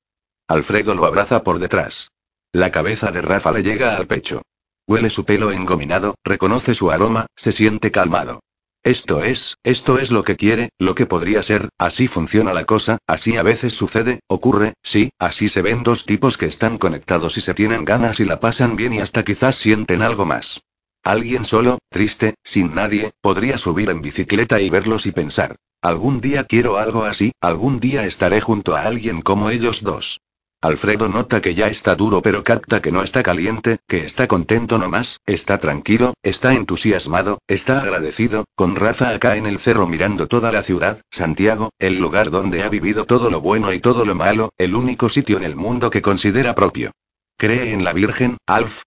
Alfredo 0.46 0.94
lo 0.94 1.04
abraza 1.04 1.42
por 1.42 1.58
detrás. 1.58 2.12
La 2.52 2.70
cabeza 2.70 3.10
de 3.10 3.22
Rafa 3.22 3.50
le 3.50 3.64
llega 3.64 3.96
al 3.96 4.06
pecho. 4.06 4.42
Huele 4.86 5.10
su 5.10 5.24
pelo 5.24 5.50
engominado, 5.50 6.14
reconoce 6.22 6.76
su 6.76 6.92
aroma, 6.92 7.26
se 7.34 7.50
siente 7.50 7.90
calmado. 7.90 8.38
Esto 8.84 9.22
es, 9.22 9.56
esto 9.64 9.98
es 9.98 10.10
lo 10.10 10.24
que 10.24 10.36
quiere, 10.36 10.68
lo 10.78 10.94
que 10.94 11.06
podría 11.06 11.42
ser, 11.42 11.70
así 11.78 12.06
funciona 12.06 12.52
la 12.52 12.66
cosa, 12.66 12.98
así 13.06 13.38
a 13.38 13.42
veces 13.42 13.72
sucede, 13.72 14.20
ocurre, 14.28 14.74
sí, 14.82 15.08
así 15.18 15.48
se 15.48 15.62
ven 15.62 15.82
dos 15.82 16.04
tipos 16.04 16.36
que 16.36 16.44
están 16.44 16.76
conectados 16.76 17.38
y 17.38 17.40
se 17.40 17.54
tienen 17.54 17.86
ganas 17.86 18.20
y 18.20 18.26
la 18.26 18.40
pasan 18.40 18.76
bien 18.76 18.92
y 18.92 18.98
hasta 18.98 19.24
quizás 19.24 19.56
sienten 19.56 20.02
algo 20.02 20.26
más. 20.26 20.60
Alguien 21.02 21.46
solo, 21.46 21.78
triste, 21.88 22.34
sin 22.44 22.74
nadie, 22.74 23.12
podría 23.22 23.56
subir 23.56 23.88
en 23.88 24.02
bicicleta 24.02 24.60
y 24.60 24.68
verlos 24.68 25.06
y 25.06 25.12
pensar, 25.12 25.56
algún 25.80 26.20
día 26.20 26.44
quiero 26.44 26.76
algo 26.76 27.04
así, 27.04 27.32
algún 27.40 27.80
día 27.80 28.04
estaré 28.04 28.42
junto 28.42 28.76
a 28.76 28.82
alguien 28.82 29.22
como 29.22 29.48
ellos 29.48 29.82
dos. 29.82 30.20
Alfredo 30.64 31.10
nota 31.10 31.42
que 31.42 31.54
ya 31.54 31.66
está 31.66 31.94
duro 31.94 32.22
pero 32.22 32.42
capta 32.42 32.80
que 32.80 32.90
no 32.90 33.02
está 33.02 33.22
caliente, 33.22 33.80
que 33.86 34.06
está 34.06 34.26
contento 34.26 34.78
nomás, 34.78 35.20
está 35.26 35.58
tranquilo, 35.58 36.14
está 36.22 36.54
entusiasmado, 36.54 37.36
está 37.46 37.82
agradecido, 37.82 38.46
con 38.54 38.74
Rafa 38.74 39.10
acá 39.10 39.36
en 39.36 39.44
el 39.44 39.58
cerro 39.58 39.86
mirando 39.86 40.26
toda 40.26 40.50
la 40.52 40.62
ciudad, 40.62 41.02
Santiago, 41.10 41.68
el 41.78 41.98
lugar 41.98 42.30
donde 42.30 42.62
ha 42.62 42.70
vivido 42.70 43.04
todo 43.04 43.28
lo 43.28 43.42
bueno 43.42 43.74
y 43.74 43.80
todo 43.80 44.06
lo 44.06 44.14
malo, 44.14 44.54
el 44.56 44.74
único 44.74 45.10
sitio 45.10 45.36
en 45.36 45.44
el 45.44 45.54
mundo 45.54 45.90
que 45.90 46.00
considera 46.00 46.54
propio. 46.54 46.92
¿Cree 47.36 47.74
en 47.74 47.84
la 47.84 47.92
Virgen, 47.92 48.38
Alf? 48.46 48.84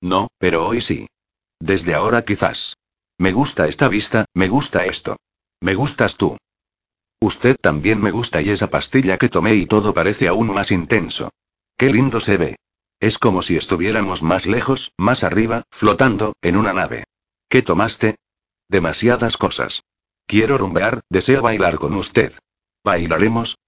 No, 0.00 0.30
pero 0.36 0.66
hoy 0.66 0.80
sí. 0.80 1.06
Desde 1.60 1.94
ahora 1.94 2.22
quizás. 2.22 2.74
Me 3.18 3.30
gusta 3.30 3.68
esta 3.68 3.86
vista, 3.86 4.24
me 4.34 4.48
gusta 4.48 4.84
esto. 4.84 5.16
Me 5.60 5.76
gustas 5.76 6.16
tú. 6.16 6.38
Usted 7.22 7.56
también 7.60 8.00
me 8.00 8.10
gusta 8.10 8.40
y 8.40 8.48
esa 8.48 8.70
pastilla 8.70 9.18
que 9.18 9.28
tomé 9.28 9.54
y 9.54 9.66
todo 9.66 9.92
parece 9.92 10.26
aún 10.26 10.52
más 10.52 10.70
intenso. 10.70 11.30
Qué 11.76 11.90
lindo 11.90 12.18
se 12.20 12.38
ve. 12.38 12.56
Es 12.98 13.18
como 13.18 13.42
si 13.42 13.56
estuviéramos 13.56 14.22
más 14.22 14.46
lejos, 14.46 14.92
más 14.96 15.22
arriba, 15.22 15.62
flotando, 15.70 16.34
en 16.40 16.56
una 16.56 16.72
nave. 16.72 17.04
¿Qué 17.48 17.62
tomaste? 17.62 18.16
Demasiadas 18.68 19.36
cosas. 19.36 19.82
Quiero 20.26 20.56
rumbear, 20.58 21.00
deseo 21.10 21.42
bailar 21.42 21.76
con 21.76 21.94
usted. 21.94 22.32
¿Bailaremos? 22.84 23.58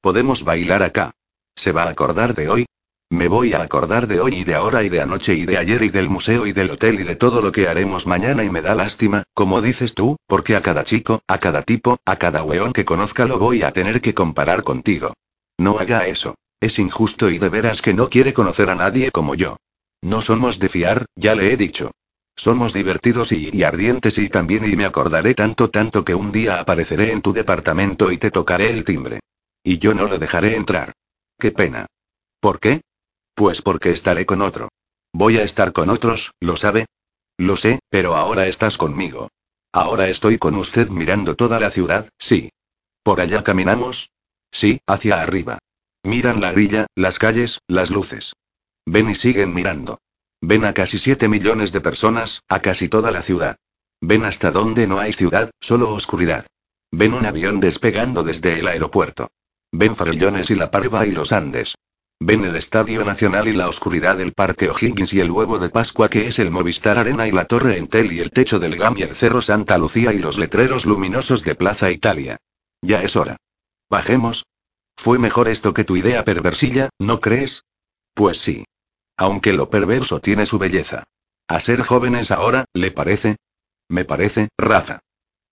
Podemos 0.00 0.44
bailar 0.44 0.82
acá. 0.82 1.12
¿Se 1.54 1.72
va 1.72 1.84
a 1.84 1.90
acordar 1.90 2.34
de 2.34 2.48
hoy? 2.48 2.66
Me 3.12 3.28
voy 3.28 3.52
a 3.52 3.60
acordar 3.60 4.06
de 4.06 4.20
hoy 4.20 4.36
y 4.36 4.44
de 4.44 4.54
ahora 4.54 4.82
y 4.82 4.88
de 4.88 5.02
anoche 5.02 5.34
y 5.34 5.44
de 5.44 5.58
ayer 5.58 5.82
y 5.82 5.90
del 5.90 6.08
museo 6.08 6.46
y 6.46 6.54
del 6.54 6.70
hotel 6.70 6.98
y 6.98 7.02
de 7.02 7.14
todo 7.14 7.42
lo 7.42 7.52
que 7.52 7.68
haremos 7.68 8.06
mañana 8.06 8.42
y 8.42 8.48
me 8.48 8.62
da 8.62 8.74
lástima, 8.74 9.24
como 9.34 9.60
dices 9.60 9.94
tú, 9.94 10.16
porque 10.26 10.56
a 10.56 10.62
cada 10.62 10.82
chico, 10.82 11.20
a 11.26 11.36
cada 11.36 11.60
tipo, 11.60 11.98
a 12.06 12.16
cada 12.16 12.42
weón 12.42 12.72
que 12.72 12.86
conozca 12.86 13.26
lo 13.26 13.38
voy 13.38 13.64
a 13.64 13.72
tener 13.72 14.00
que 14.00 14.14
comparar 14.14 14.62
contigo. 14.62 15.12
No 15.58 15.78
haga 15.78 16.06
eso. 16.06 16.36
Es 16.58 16.78
injusto 16.78 17.28
y 17.28 17.36
de 17.36 17.50
veras 17.50 17.82
que 17.82 17.92
no 17.92 18.08
quiere 18.08 18.32
conocer 18.32 18.70
a 18.70 18.76
nadie 18.76 19.10
como 19.10 19.34
yo. 19.34 19.58
No 20.00 20.22
somos 20.22 20.58
de 20.58 20.70
fiar, 20.70 21.04
ya 21.14 21.34
le 21.34 21.52
he 21.52 21.58
dicho. 21.58 21.90
Somos 22.34 22.72
divertidos 22.72 23.30
y, 23.32 23.50
y, 23.52 23.62
ardientes 23.62 24.16
y 24.16 24.30
también 24.30 24.64
y 24.64 24.74
me 24.74 24.86
acordaré 24.86 25.34
tanto 25.34 25.68
tanto 25.68 26.02
que 26.02 26.14
un 26.14 26.32
día 26.32 26.60
apareceré 26.60 27.12
en 27.12 27.20
tu 27.20 27.34
departamento 27.34 28.10
y 28.10 28.16
te 28.16 28.30
tocaré 28.30 28.70
el 28.70 28.84
timbre. 28.84 29.20
Y 29.62 29.76
yo 29.76 29.92
no 29.92 30.06
lo 30.06 30.18
dejaré 30.18 30.56
entrar. 30.56 30.94
Qué 31.38 31.50
pena. 31.50 31.84
¿Por 32.40 32.58
qué? 32.58 32.80
Pues 33.34 33.62
porque 33.62 33.90
estaré 33.90 34.26
con 34.26 34.42
otro. 34.42 34.68
Voy 35.12 35.38
a 35.38 35.42
estar 35.42 35.72
con 35.72 35.90
otros, 35.90 36.32
¿lo 36.40 36.56
sabe? 36.56 36.86
Lo 37.38 37.56
sé, 37.56 37.80
pero 37.88 38.14
ahora 38.14 38.46
estás 38.46 38.76
conmigo. 38.76 39.28
Ahora 39.72 40.08
estoy 40.08 40.38
con 40.38 40.54
usted 40.56 40.88
mirando 40.90 41.34
toda 41.34 41.58
la 41.58 41.70
ciudad, 41.70 42.08
sí. 42.18 42.50
¿Por 43.02 43.20
allá 43.20 43.42
caminamos? 43.42 44.10
Sí, 44.50 44.80
hacia 44.86 45.22
arriba. 45.22 45.58
Miran 46.04 46.40
la 46.40 46.52
grilla, 46.52 46.86
las 46.94 47.18
calles, 47.18 47.60
las 47.66 47.90
luces. 47.90 48.34
Ven 48.84 49.08
y 49.08 49.14
siguen 49.14 49.54
mirando. 49.54 49.98
Ven 50.40 50.64
a 50.64 50.74
casi 50.74 50.98
7 50.98 51.28
millones 51.28 51.72
de 51.72 51.80
personas, 51.80 52.42
a 52.48 52.60
casi 52.60 52.88
toda 52.88 53.10
la 53.10 53.22
ciudad. 53.22 53.56
Ven 54.00 54.24
hasta 54.24 54.50
donde 54.50 54.86
no 54.86 54.98
hay 54.98 55.12
ciudad, 55.12 55.50
solo 55.60 55.94
oscuridad. 55.94 56.46
Ven 56.90 57.14
un 57.14 57.24
avión 57.24 57.60
despegando 57.60 58.24
desde 58.24 58.58
el 58.58 58.66
aeropuerto. 58.66 59.30
Ven 59.70 59.96
Farellones 59.96 60.50
y 60.50 60.56
la 60.56 60.70
Parva 60.70 61.06
y 61.06 61.12
los 61.12 61.32
Andes. 61.32 61.76
Ven 62.24 62.44
el 62.44 62.54
Estadio 62.54 63.04
Nacional 63.04 63.48
y 63.48 63.52
la 63.52 63.68
oscuridad 63.68 64.16
del 64.16 64.32
Parque 64.32 64.70
O'Higgins 64.70 65.12
y 65.12 65.18
el 65.18 65.32
huevo 65.32 65.58
de 65.58 65.70
Pascua 65.70 66.08
que 66.08 66.28
es 66.28 66.38
el 66.38 66.52
Movistar 66.52 66.96
Arena 66.96 67.26
y 67.26 67.32
la 67.32 67.46
Torre 67.46 67.78
Entel 67.78 68.12
y 68.12 68.20
el 68.20 68.30
techo 68.30 68.60
del 68.60 68.76
GAM 68.76 68.94
y 68.96 69.02
el 69.02 69.16
Cerro 69.16 69.42
Santa 69.42 69.76
Lucía 69.76 70.12
y 70.12 70.18
los 70.18 70.38
letreros 70.38 70.86
luminosos 70.86 71.42
de 71.42 71.56
Plaza 71.56 71.90
Italia. 71.90 72.36
Ya 72.80 73.02
es 73.02 73.16
hora. 73.16 73.38
Bajemos. 73.90 74.44
Fue 74.96 75.18
mejor 75.18 75.48
esto 75.48 75.74
que 75.74 75.82
tu 75.82 75.96
idea 75.96 76.24
perversilla, 76.24 76.90
¿no 77.00 77.18
crees? 77.18 77.64
Pues 78.14 78.38
sí. 78.40 78.66
Aunque 79.16 79.52
lo 79.52 79.68
perverso 79.68 80.20
tiene 80.20 80.46
su 80.46 80.60
belleza. 80.60 81.02
A 81.48 81.58
ser 81.58 81.82
jóvenes 81.82 82.30
ahora, 82.30 82.66
¿le 82.72 82.92
parece? 82.92 83.34
Me 83.88 84.04
parece, 84.04 84.48
Rafa. 84.56 85.00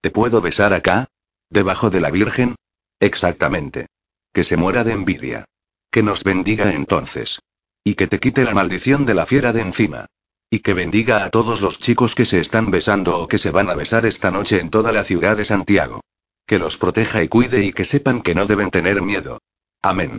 ¿Te 0.01 0.13
puedo 0.13 0.41
besar 0.41 0.73
acá? 0.73 1.09
¿Debajo 1.49 1.91
de 1.91 2.01
la 2.01 2.13
Virgen? 2.13 2.55
Exactamente. 3.01 3.87
Que 4.33 4.45
se 4.45 4.57
muera 4.57 4.85
de 4.85 4.93
envidia. 4.93 5.47
Que 5.91 6.03
nos 6.03 6.25
bendiga 6.25 6.73
entonces. 6.73 7.41
Y 7.83 7.95
que 7.95 8.07
te 8.07 8.21
quite 8.21 8.45
la 8.45 8.55
maldición 8.55 9.07
de 9.07 9.15
la 9.15 9.27
fiera 9.27 9.53
de 9.53 9.63
encima. 9.63 10.07
Y 10.51 10.61
que 10.61 10.75
bendiga 10.75 11.25
a 11.25 11.31
todos 11.31 11.61
los 11.61 11.79
chicos 11.79 12.15
que 12.15 12.25
se 12.25 12.41
están 12.41 12.71
besando 12.71 13.19
o 13.19 13.29
que 13.29 13.39
se 13.39 13.51
van 13.51 13.71
a 13.71 13.75
besar 13.75 14.07
esta 14.07 14.31
noche 14.31 14.61
en 14.61 14.71
toda 14.71 14.93
la 14.93 15.05
ciudad 15.05 15.37
de 15.37 15.45
Santiago. 15.45 16.01
Que 16.47 16.59
los 16.59 16.79
proteja 16.79 17.23
y 17.23 17.29
cuide 17.29 17.65
y 17.65 17.73
que 17.73 17.85
sepan 17.85 18.23
que 18.23 18.35
no 18.35 18.47
deben 18.47 18.71
tener 18.71 19.03
miedo. 19.03 19.39
Amén. 19.83 20.19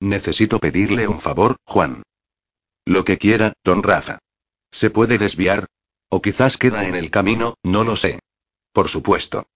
Necesito 0.00 0.58
pedirle 0.58 1.08
un 1.08 1.18
favor, 1.18 1.56
Juan. 1.64 2.02
Lo 2.84 3.04
que 3.04 3.18
quiera, 3.18 3.54
don 3.64 3.82
Rafa. 3.82 4.18
¿Se 4.70 4.90
puede 4.90 5.18
desviar? 5.18 5.66
O 6.10 6.22
quizás 6.22 6.56
queda 6.56 6.86
en 6.86 6.94
el 6.94 7.10
camino, 7.10 7.54
no 7.62 7.84
lo 7.84 7.96
sé. 7.96 8.20
Por 8.72 8.88
supuesto. 8.88 9.46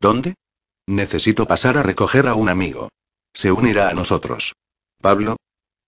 ¿Dónde? 0.00 0.34
Necesito 0.86 1.46
pasar 1.46 1.78
a 1.78 1.82
recoger 1.82 2.26
a 2.26 2.34
un 2.34 2.48
amigo. 2.48 2.88
Se 3.32 3.52
unirá 3.52 3.88
a 3.88 3.94
nosotros. 3.94 4.54
Pablo. 5.02 5.36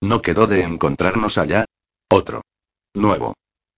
¿No 0.02 0.20
quedó 0.20 0.46
de 0.46 0.62
encontrarnos 0.64 1.38
allá? 1.38 1.64
Otro. 2.10 2.42
Nuevo. 2.92 3.34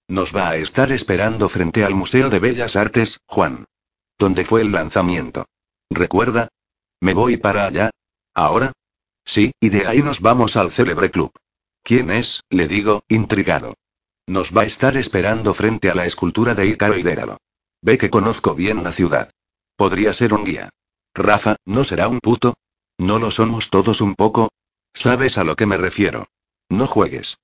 Nos 0.09 0.35
va 0.35 0.49
a 0.49 0.57
estar 0.57 0.91
esperando 0.91 1.49
frente 1.49 1.85
al 1.85 1.95
Museo 1.95 2.31
de 2.31 2.41
Bellas 2.41 2.75
Artes, 2.75 3.19
Juan. 3.27 3.67
¿Dónde 4.19 4.45
fue 4.45 4.63
el 4.63 4.73
lanzamiento? 4.73 5.45
¿Recuerda? 5.91 6.49
¿Me 7.01 7.13
voy 7.13 7.37
para 7.37 7.67
allá? 7.67 7.91
¿Ahora? 8.35 8.73
Sí, 9.25 9.53
y 9.61 9.69
de 9.69 9.87
ahí 9.87 10.03
nos 10.03 10.21
vamos 10.21 10.57
al 10.57 10.73
célebre 10.73 11.11
club. 11.11 11.31
¿Quién 11.83 12.11
es? 12.11 12.41
le 12.51 12.67
digo, 12.67 13.03
intrigado. 13.09 13.75
Nos 14.27 14.57
va 14.57 14.63
a 14.63 14.67
estar 14.67 14.97
esperando 14.97 15.53
frente 15.55 15.91
a 15.91 15.95
la 15.95 16.07
escultura 16.07 16.55
de 16.55 16.67
Ícaro 16.67 16.97
y 16.97 17.03
Déralo. 17.03 17.37
Ve 17.83 17.99
que 17.99 18.11
conozco 18.11 18.55
bien 18.55 18.83
la 18.83 18.91
ciudad. 18.91 19.31
Podría 19.77 20.13
ser 20.15 20.33
un 20.33 20.45
guía. 20.45 20.71
Rafa, 21.15 21.57
¿no 21.67 21.85
será 21.85 22.09
un 22.09 22.21
puto? 22.21 22.55
¿No 22.99 23.19
lo 23.19 23.31
somos 23.31 23.69
todos 23.69 24.01
un 24.01 24.15
poco? 24.15 24.49
¿Sabes 24.97 25.37
a 25.37 25.45
lo 25.45 25.57
que 25.57 25.67
me 25.67 25.77
refiero? 25.77 26.31
No 26.71 26.87
juegues. 26.87 27.37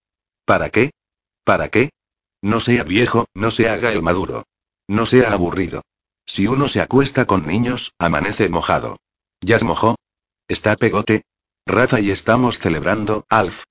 ¿Para 0.46 0.70
qué? 0.70 0.92
¿Para 1.44 1.68
qué? 1.68 1.90
No 2.40 2.60
sea 2.60 2.82
viejo, 2.82 3.26
no 3.34 3.50
se 3.50 3.68
haga 3.68 3.92
el 3.92 4.00
maduro. 4.00 4.44
No 4.88 5.04
sea 5.04 5.34
aburrido. 5.34 5.82
Si 6.24 6.46
uno 6.46 6.68
se 6.68 6.80
acuesta 6.80 7.26
con 7.26 7.46
niños, 7.46 7.92
amanece 7.98 8.48
mojado. 8.48 8.96
¿Ya 9.42 9.58
se 9.58 9.66
mojó? 9.66 9.96
¿Está 10.48 10.76
pegote? 10.76 11.24
Rafa 11.66 12.00
y 12.00 12.10
estamos 12.10 12.58
celebrando, 12.58 13.26
Alf. 13.28 13.64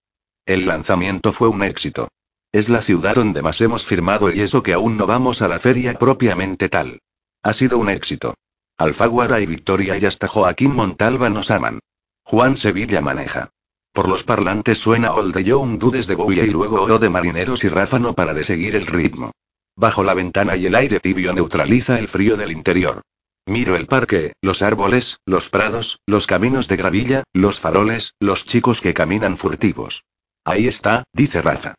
El 0.45 0.67
lanzamiento 0.67 1.33
fue 1.33 1.47
un 1.47 1.63
éxito. 1.63 2.07
Es 2.51 2.69
la 2.69 2.83
ciudad 2.83 3.15
donde 3.15 3.41
más 3.41 3.61
hemos 3.61 3.83
firmado 3.83 4.31
y 4.31 4.41
eso 4.41 4.61
que 4.61 4.73
aún 4.73 4.95
no 4.95 5.07
vamos 5.07 5.41
a 5.41 5.47
la 5.47 5.57
feria 5.57 5.95
propiamente 5.95 6.69
tal. 6.69 6.99
Ha 7.41 7.53
sido 7.53 7.79
un 7.79 7.89
éxito. 7.89 8.35
Alfaguara 8.77 9.39
y 9.39 9.47
Victoria 9.47 9.97
y 9.97 10.05
hasta 10.05 10.27
Joaquín 10.27 10.75
Montalva 10.75 11.31
nos 11.31 11.49
aman. 11.49 11.79
Juan 12.23 12.57
Sevilla 12.57 13.01
maneja. 13.01 13.49
Por 13.93 14.07
los 14.07 14.23
parlantes 14.23 14.79
suena 14.79 15.13
All 15.13 15.33
the 15.33 15.43
Young 15.43 15.77
Dudes 15.77 16.07
de 16.07 16.15
Bowie 16.15 16.45
y 16.45 16.49
luego 16.49 16.83
O 16.83 16.97
de 16.97 17.09
Marineros 17.09 17.65
y 17.65 17.69
Ráfano 17.69 18.13
para 18.13 18.33
de 18.33 18.45
seguir 18.45 18.75
el 18.75 18.87
ritmo. 18.87 19.31
Bajo 19.75 20.03
la 20.03 20.13
ventana 20.13 20.55
y 20.55 20.65
el 20.65 20.75
aire 20.75 21.01
tibio 21.01 21.33
neutraliza 21.33 21.99
el 21.99 22.07
frío 22.07 22.37
del 22.37 22.51
interior. 22.51 23.01
Miro 23.45 23.75
el 23.75 23.87
parque, 23.87 24.33
los 24.41 24.61
árboles, 24.61 25.17
los 25.25 25.49
prados, 25.49 25.99
los 26.05 26.25
caminos 26.25 26.69
de 26.69 26.77
gravilla, 26.77 27.23
los 27.33 27.59
faroles, 27.59 28.13
los 28.19 28.45
chicos 28.45 28.79
que 28.79 28.93
caminan 28.93 29.35
furtivos. 29.35 30.05
Ahí 30.45 30.67
está, 30.67 31.03
dice 31.11 31.41
Rafa. 31.41 31.75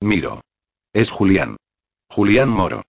Miro. 0.00 0.42
Es 0.92 1.10
Julián. 1.10 1.56
Julián 2.10 2.50
Moro. 2.50 2.82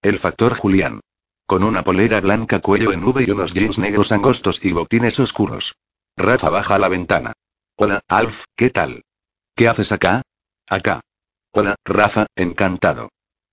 El 0.00 0.18
factor 0.18 0.54
Julián. 0.54 1.00
Con 1.46 1.64
una 1.64 1.84
polera 1.84 2.20
blanca 2.20 2.60
cuello 2.60 2.92
en 2.92 3.04
V 3.04 3.24
y 3.26 3.30
unos 3.30 3.52
jeans 3.52 3.78
negros 3.78 4.10
angostos 4.10 4.64
y 4.64 4.72
botines 4.72 5.20
oscuros. 5.20 5.74
Rafa 6.16 6.48
baja 6.48 6.78
la 6.78 6.88
ventana. 6.88 7.32
Hola, 7.84 8.00
Alf, 8.06 8.44
¿qué 8.54 8.70
tal? 8.70 9.02
¿Qué 9.56 9.66
haces 9.66 9.90
acá? 9.90 10.22
Acá. 10.68 11.00
Hola, 11.52 11.74
Rafa, 11.84 12.26
encantado. 12.36 13.08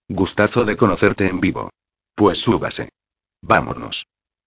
Gustazo 0.07 0.65
de 0.65 0.77
conocerte 0.77 1.25
en 1.25 1.39
vivo. 1.39 1.71
Pues 2.13 2.38
súbase. 2.38 2.89
Vámonos. 3.41 4.05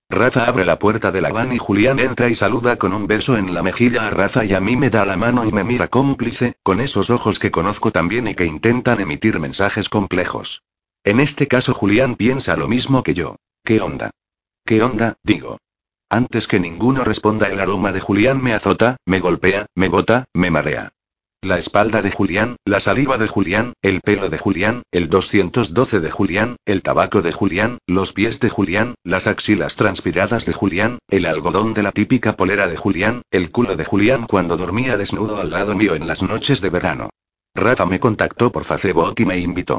Rafa 0.08 0.44
abre 0.44 0.64
la 0.64 0.78
puerta 0.78 1.10
de 1.10 1.20
la 1.20 1.32
van 1.32 1.52
y 1.52 1.58
Julián 1.58 1.98
entra 1.98 2.28
y 2.28 2.36
saluda 2.36 2.76
con 2.76 2.92
un 2.92 3.08
beso 3.08 3.36
en 3.36 3.54
la 3.54 3.64
mejilla 3.64 4.06
a 4.06 4.10
Rafa 4.10 4.44
y 4.44 4.54
a 4.54 4.60
mí 4.60 4.76
me 4.76 4.88
da 4.88 5.04
la 5.04 5.16
mano 5.16 5.44
y 5.44 5.50
me 5.50 5.64
mira 5.64 5.88
cómplice, 5.88 6.54
con 6.62 6.80
esos 6.80 7.10
ojos 7.10 7.40
que 7.40 7.50
conozco 7.50 7.90
también 7.90 8.28
y 8.28 8.36
que 8.36 8.46
intentan 8.46 9.00
emitir 9.00 9.40
mensajes 9.40 9.88
complejos. 9.88 10.62
En 11.02 11.18
este 11.18 11.48
caso 11.48 11.74
Julián 11.74 12.14
piensa 12.14 12.56
lo 12.56 12.68
mismo 12.68 13.02
que 13.02 13.14
yo. 13.14 13.34
¿Qué 13.64 13.80
onda? 13.80 14.12
¿Qué 14.64 14.80
onda? 14.80 15.16
digo. 15.24 15.58
Antes 16.12 16.46
que 16.46 16.60
ninguno 16.60 17.04
responda 17.04 17.48
el 17.48 17.58
aroma 17.58 17.90
de 17.90 18.00
Julián 18.00 18.42
me 18.42 18.52
azota, 18.52 18.98
me 19.06 19.18
golpea, 19.18 19.64
me 19.74 19.88
bota, 19.88 20.26
me 20.34 20.50
marea. 20.50 20.92
La 21.40 21.56
espalda 21.56 22.02
de 22.02 22.10
Julián, 22.10 22.56
la 22.66 22.80
saliva 22.80 23.16
de 23.16 23.28
Julián, 23.28 23.72
el 23.80 24.02
pelo 24.02 24.28
de 24.28 24.36
Julián, 24.36 24.82
el 24.92 25.08
212 25.08 26.00
de 26.00 26.10
Julián, 26.10 26.56
el 26.66 26.82
tabaco 26.82 27.22
de 27.22 27.32
Julián, 27.32 27.78
los 27.86 28.12
pies 28.12 28.40
de 28.40 28.50
Julián, 28.50 28.94
las 29.02 29.26
axilas 29.26 29.76
transpiradas 29.76 30.44
de 30.44 30.52
Julián, 30.52 30.98
el 31.08 31.24
algodón 31.24 31.72
de 31.72 31.82
la 31.82 31.92
típica 31.92 32.36
polera 32.36 32.68
de 32.68 32.76
Julián, 32.76 33.22
el 33.30 33.50
culo 33.50 33.74
de 33.74 33.86
Julián 33.86 34.26
cuando 34.26 34.58
dormía 34.58 34.98
desnudo 34.98 35.40
al 35.40 35.48
lado 35.48 35.74
mío 35.74 35.94
en 35.94 36.06
las 36.06 36.22
noches 36.22 36.60
de 36.60 36.68
verano. 36.68 37.08
Rafa 37.54 37.86
me 37.86 38.00
contactó 38.00 38.52
por 38.52 38.64
Facebook 38.64 39.14
y 39.16 39.24
me 39.24 39.38
invitó. 39.38 39.78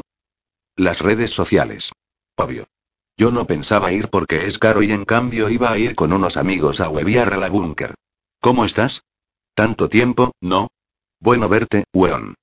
Las 0.74 1.00
redes 1.00 1.30
sociales. 1.30 1.92
Obvio. 2.36 2.66
Yo 3.16 3.30
no 3.30 3.46
pensaba 3.46 3.92
ir 3.92 4.08
porque 4.08 4.46
es 4.46 4.58
caro 4.58 4.82
y 4.82 4.90
en 4.90 5.04
cambio 5.04 5.48
iba 5.48 5.70
a 5.70 5.78
ir 5.78 5.94
con 5.94 6.12
unos 6.12 6.36
amigos 6.36 6.80
a 6.80 6.88
hueviar 6.88 7.32
a 7.32 7.36
la 7.36 7.48
búnker. 7.48 7.94
¿Cómo 8.40 8.64
estás? 8.64 9.04
Tanto 9.54 9.88
tiempo, 9.88 10.32
¿no? 10.40 10.68
Bueno 11.20 11.48
verte, 11.48 11.84
weón. 11.94 12.34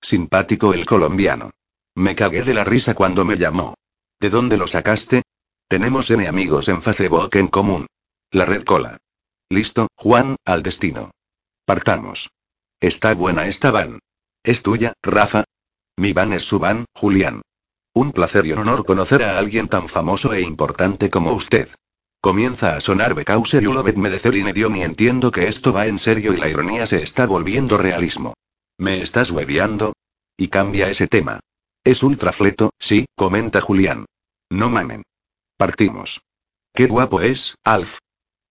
Simpático 0.00 0.74
el 0.74 0.86
colombiano. 0.86 1.50
Me 1.94 2.14
cagué 2.14 2.42
de 2.42 2.54
la 2.54 2.64
risa 2.64 2.94
cuando 2.94 3.24
me 3.24 3.36
llamó. 3.36 3.74
¿De 4.20 4.30
dónde 4.30 4.56
lo 4.58 4.66
sacaste? 4.66 5.22
Tenemos 5.66 6.10
N 6.10 6.28
amigos 6.28 6.68
en 6.68 6.82
Facebook 6.82 7.34
en 7.34 7.48
común. 7.48 7.86
La 8.30 8.44
red 8.44 8.64
cola. 8.64 8.98
Listo, 9.48 9.88
Juan, 9.96 10.36
al 10.44 10.62
destino. 10.62 11.10
Partamos. 11.64 12.30
Está 12.80 13.14
buena 13.14 13.46
esta 13.46 13.70
van. 13.70 13.98
¿Es 14.42 14.62
tuya, 14.62 14.92
Rafa? 15.02 15.44
Mi 15.96 16.12
van 16.12 16.32
es 16.32 16.42
su 16.42 16.58
van, 16.58 16.84
Julián. 16.94 17.42
Un 17.98 18.12
placer 18.12 18.46
y 18.46 18.52
un 18.52 18.60
honor 18.60 18.84
conocer 18.84 19.24
a 19.24 19.38
alguien 19.38 19.66
tan 19.66 19.88
famoso 19.88 20.32
e 20.32 20.40
importante 20.40 21.10
como 21.10 21.32
usted. 21.32 21.68
Comienza 22.20 22.76
a 22.76 22.80
sonar 22.80 23.12
Because 23.14 23.60
y 23.60 23.66
Ulovet 23.66 23.96
me 23.96 24.08
de 24.08 24.20
y 24.38 24.78
y 24.78 24.82
entiendo 24.82 25.32
que 25.32 25.48
esto 25.48 25.72
va 25.72 25.88
en 25.88 25.98
serio 25.98 26.32
y 26.32 26.36
la 26.36 26.48
ironía 26.48 26.86
se 26.86 27.02
está 27.02 27.26
volviendo 27.26 27.76
realismo. 27.76 28.34
¿Me 28.78 29.02
estás 29.02 29.32
hueviando? 29.32 29.94
Y 30.36 30.46
cambia 30.46 30.88
ese 30.88 31.08
tema. 31.08 31.40
Es 31.82 32.04
ultrafleto, 32.04 32.70
sí, 32.78 33.06
comenta 33.16 33.60
Julián. 33.60 34.04
No 34.48 34.70
mamen. 34.70 35.02
Partimos. 35.56 36.20
Qué 36.72 36.86
guapo 36.86 37.20
es, 37.20 37.56
Alf. 37.64 37.98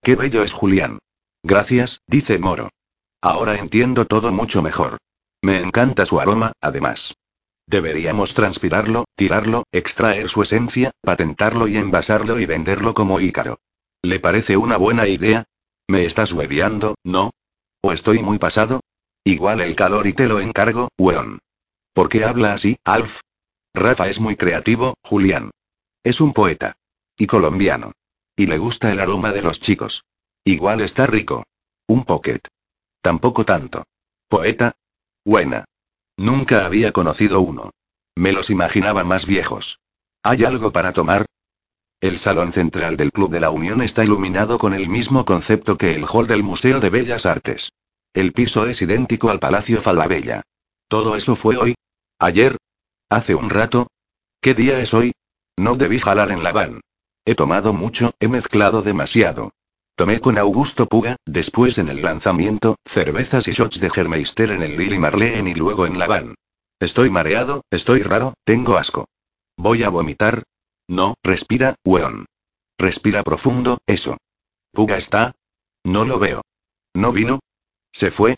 Qué 0.03 0.17
bello 0.17 0.43
es 0.43 0.51
Julián. 0.51 0.99
Gracias, 1.41 2.01
dice 2.05 2.37
Moro. 2.37 2.67
Ahora 3.21 3.55
entiendo 3.55 4.03
todo 4.03 4.33
mucho 4.33 4.61
mejor. 4.61 4.97
Me 5.41 5.61
encanta 5.61 6.05
su 6.05 6.19
aroma, 6.19 6.51
además. 6.59 7.13
Deberíamos 7.67 8.33
transpirarlo, 8.33 9.05
tirarlo, 9.15 9.63
extraer 9.73 10.29
su 10.29 10.41
esencia, 10.41 10.91
patentarlo 11.01 11.67
y 11.67 11.75
envasarlo 11.75 12.39
y 12.39 12.45
venderlo 12.45 12.93
como 12.93 13.19
Ícaro. 13.19 13.57
¿Le 14.01 14.21
parece 14.21 14.55
una 14.55 14.77
buena 14.77 15.07
idea? 15.07 15.43
¿Me 15.89 16.05
estás 16.05 16.31
hueviando, 16.31 16.95
no? 17.03 17.31
¿O 17.81 17.91
estoy 17.91 18.23
muy 18.23 18.39
pasado? 18.39 18.79
Igual 19.25 19.59
el 19.59 19.75
calor 19.75 20.07
y 20.07 20.13
te 20.13 20.27
lo 20.27 20.39
encargo, 20.39 20.87
weón. 20.97 21.39
¿Por 21.93 22.07
qué 22.07 22.23
habla 22.23 22.53
así, 22.53 22.77
Alf? 22.85 23.19
Rafa 23.73 24.07
es 24.07 24.21
muy 24.21 24.37
creativo, 24.37 24.95
Julián. 25.03 25.51
Es 26.03 26.21
un 26.21 26.31
poeta. 26.31 26.77
Y 27.17 27.27
colombiano. 27.27 27.91
Y 28.35 28.45
le 28.45 28.57
gusta 28.57 28.91
el 28.91 28.99
aroma 29.01 29.33
de 29.33 29.41
los 29.41 29.59
chicos. 29.59 30.05
Igual 30.45 30.79
está 30.79 31.05
rico. 31.05 31.43
Un 31.87 32.05
pocket. 32.05 32.41
Tampoco 33.01 33.43
tanto. 33.43 33.83
Poeta. 34.29 34.77
Buena. 35.25 35.65
Nunca 36.17 36.65
había 36.65 36.91
conocido 36.91 37.41
uno. 37.41 37.71
Me 38.15 38.31
los 38.31 38.49
imaginaba 38.49 39.03
más 39.03 39.25
viejos. 39.27 39.79
¿Hay 40.23 40.43
algo 40.43 40.71
para 40.71 40.91
tomar? 40.91 41.25
El 42.01 42.19
salón 42.19 42.51
central 42.51 42.97
del 42.97 43.11
Club 43.11 43.31
de 43.31 43.39
la 43.39 43.51
Unión 43.51 43.81
está 43.81 44.03
iluminado 44.03 44.57
con 44.57 44.73
el 44.73 44.89
mismo 44.89 45.25
concepto 45.25 45.77
que 45.77 45.95
el 45.95 46.05
hall 46.05 46.27
del 46.27 46.43
Museo 46.43 46.79
de 46.79 46.89
Bellas 46.89 47.25
Artes. 47.25 47.71
El 48.13 48.33
piso 48.33 48.65
es 48.65 48.81
idéntico 48.81 49.29
al 49.29 49.39
Palacio 49.39 49.79
Falabella. 49.79 50.41
¿Todo 50.87 51.15
eso 51.15 51.35
fue 51.35 51.57
hoy? 51.57 51.75
¿Ayer? 52.19 52.57
¿Hace 53.09 53.35
un 53.35 53.49
rato? 53.49 53.87
¿Qué 54.41 54.53
día 54.53 54.79
es 54.79 54.93
hoy? 54.93 55.11
No 55.57 55.75
debí 55.75 55.99
jalar 55.99 56.31
en 56.31 56.43
la 56.43 56.51
van. 56.51 56.81
He 57.25 57.35
tomado 57.35 57.73
mucho, 57.73 58.13
he 58.19 58.27
mezclado 58.27 58.81
demasiado. 58.81 59.51
Tomé 59.97 60.21
con 60.21 60.37
Augusto 60.37 60.85
Puga, 60.85 61.15
después 61.25 61.79
en 61.79 61.89
el 61.89 62.03
lanzamiento, 62.03 62.75
cervezas 62.85 63.47
y 63.47 63.51
shots 63.51 63.79
de 63.79 63.89
Germeister 63.89 64.51
en 64.51 64.61
el 64.61 64.77
Lily 64.77 64.99
Marleen 64.99 65.47
y 65.47 65.55
luego 65.55 65.87
en 65.87 65.97
la 65.97 66.05
van. 66.05 66.35
Estoy 66.79 67.09
mareado, 67.09 67.63
estoy 67.71 68.03
raro, 68.03 68.35
tengo 68.43 68.77
asco. 68.77 69.07
¿Voy 69.57 69.81
a 69.81 69.89
vomitar? 69.89 70.43
No, 70.87 71.15
respira, 71.23 71.77
weón. 71.83 72.27
Respira 72.77 73.23
profundo, 73.23 73.79
eso. 73.87 74.17
¿Puga 74.71 74.97
está? 74.97 75.33
No 75.83 76.05
lo 76.05 76.19
veo. 76.19 76.43
¿No 76.93 77.11
vino? 77.11 77.39
¿Se 77.91 78.11
fue? 78.11 78.35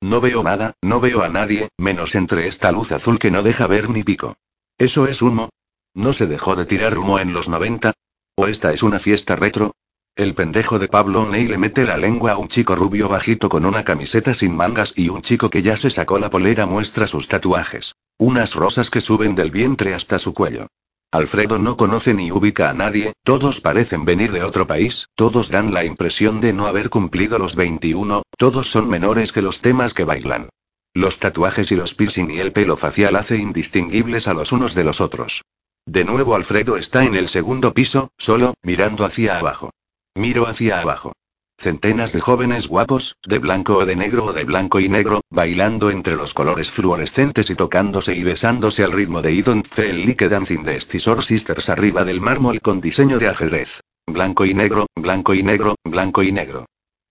No 0.00 0.20
veo 0.20 0.44
nada, 0.44 0.74
no 0.80 1.00
veo 1.00 1.24
a 1.24 1.28
nadie, 1.28 1.70
menos 1.76 2.14
entre 2.14 2.46
esta 2.46 2.70
luz 2.70 2.92
azul 2.92 3.18
que 3.18 3.32
no 3.32 3.42
deja 3.42 3.66
ver 3.66 3.90
ni 3.90 4.04
pico. 4.04 4.36
¿Eso 4.78 5.08
es 5.08 5.22
humo? 5.22 5.50
¿No 5.92 6.12
se 6.12 6.28
dejó 6.28 6.54
de 6.54 6.66
tirar 6.66 6.96
humo 6.96 7.18
en 7.18 7.32
los 7.32 7.48
90? 7.48 7.94
¿O 8.36 8.46
esta 8.46 8.72
es 8.72 8.84
una 8.84 9.00
fiesta 9.00 9.34
retro? 9.34 9.72
El 10.20 10.34
pendejo 10.34 10.78
de 10.78 10.86
Pablo 10.86 11.22
O'Neill 11.22 11.50
le 11.50 11.56
mete 11.56 11.86
la 11.86 11.96
lengua 11.96 12.32
a 12.32 12.36
un 12.36 12.48
chico 12.48 12.74
rubio 12.74 13.08
bajito 13.08 13.48
con 13.48 13.64
una 13.64 13.84
camiseta 13.84 14.34
sin 14.34 14.54
mangas 14.54 14.92
y 14.94 15.08
un 15.08 15.22
chico 15.22 15.48
que 15.48 15.62
ya 15.62 15.78
se 15.78 15.88
sacó 15.88 16.18
la 16.18 16.28
polera 16.28 16.66
muestra 16.66 17.06
sus 17.06 17.26
tatuajes. 17.26 17.94
Unas 18.18 18.54
rosas 18.54 18.90
que 18.90 19.00
suben 19.00 19.34
del 19.34 19.50
vientre 19.50 19.94
hasta 19.94 20.18
su 20.18 20.34
cuello. 20.34 20.66
Alfredo 21.10 21.58
no 21.58 21.78
conoce 21.78 22.12
ni 22.12 22.30
ubica 22.30 22.68
a 22.68 22.74
nadie, 22.74 23.14
todos 23.24 23.62
parecen 23.62 24.04
venir 24.04 24.30
de 24.30 24.44
otro 24.44 24.66
país, 24.66 25.08
todos 25.14 25.48
dan 25.48 25.72
la 25.72 25.86
impresión 25.86 26.42
de 26.42 26.52
no 26.52 26.66
haber 26.66 26.90
cumplido 26.90 27.38
los 27.38 27.56
21, 27.56 28.22
todos 28.36 28.70
son 28.70 28.90
menores 28.90 29.32
que 29.32 29.40
los 29.40 29.62
temas 29.62 29.94
que 29.94 30.04
bailan. 30.04 30.50
Los 30.92 31.18
tatuajes 31.18 31.72
y 31.72 31.76
los 31.76 31.94
piercing 31.94 32.30
y 32.30 32.40
el 32.40 32.52
pelo 32.52 32.76
facial 32.76 33.16
hace 33.16 33.38
indistinguibles 33.38 34.28
a 34.28 34.34
los 34.34 34.52
unos 34.52 34.74
de 34.74 34.84
los 34.84 35.00
otros. 35.00 35.40
De 35.86 36.04
nuevo 36.04 36.34
Alfredo 36.34 36.76
está 36.76 37.06
en 37.06 37.14
el 37.14 37.30
segundo 37.30 37.72
piso, 37.72 38.10
solo, 38.18 38.52
mirando 38.62 39.06
hacia 39.06 39.38
abajo. 39.38 39.70
Miro 40.16 40.46
hacia 40.48 40.80
abajo. 40.80 41.12
Centenas 41.56 42.12
de 42.12 42.20
jóvenes 42.20 42.66
guapos, 42.66 43.16
de 43.24 43.38
blanco 43.38 43.76
o 43.76 43.86
de 43.86 43.94
negro 43.94 44.24
o 44.24 44.32
de 44.32 44.44
blanco 44.44 44.80
y 44.80 44.88
negro, 44.88 45.20
bailando 45.30 45.90
entre 45.90 46.16
los 46.16 46.34
colores 46.34 46.70
fluorescentes 46.70 47.50
y 47.50 47.54
tocándose 47.54 48.16
y 48.16 48.24
besándose 48.24 48.82
al 48.82 48.92
ritmo 48.92 49.22
de 49.22 49.32
I 49.32 49.42
Don't 49.42 49.66
Feel 49.66 50.04
Like 50.04 50.28
Dancing 50.28 50.64
de 50.64 50.80
Scissor 50.80 51.22
Sisters 51.22 51.68
arriba 51.68 52.02
del 52.04 52.20
mármol 52.20 52.60
con 52.60 52.80
diseño 52.80 53.18
de 53.18 53.28
ajedrez. 53.28 53.80
blanco 54.06 54.44
y 54.44 54.54
negro, 54.54 54.86
blanco 54.96 55.34
y 55.34 55.42
negro, 55.42 55.76
blanco 55.84 56.22
y 56.22 56.32
negro. 56.32 56.66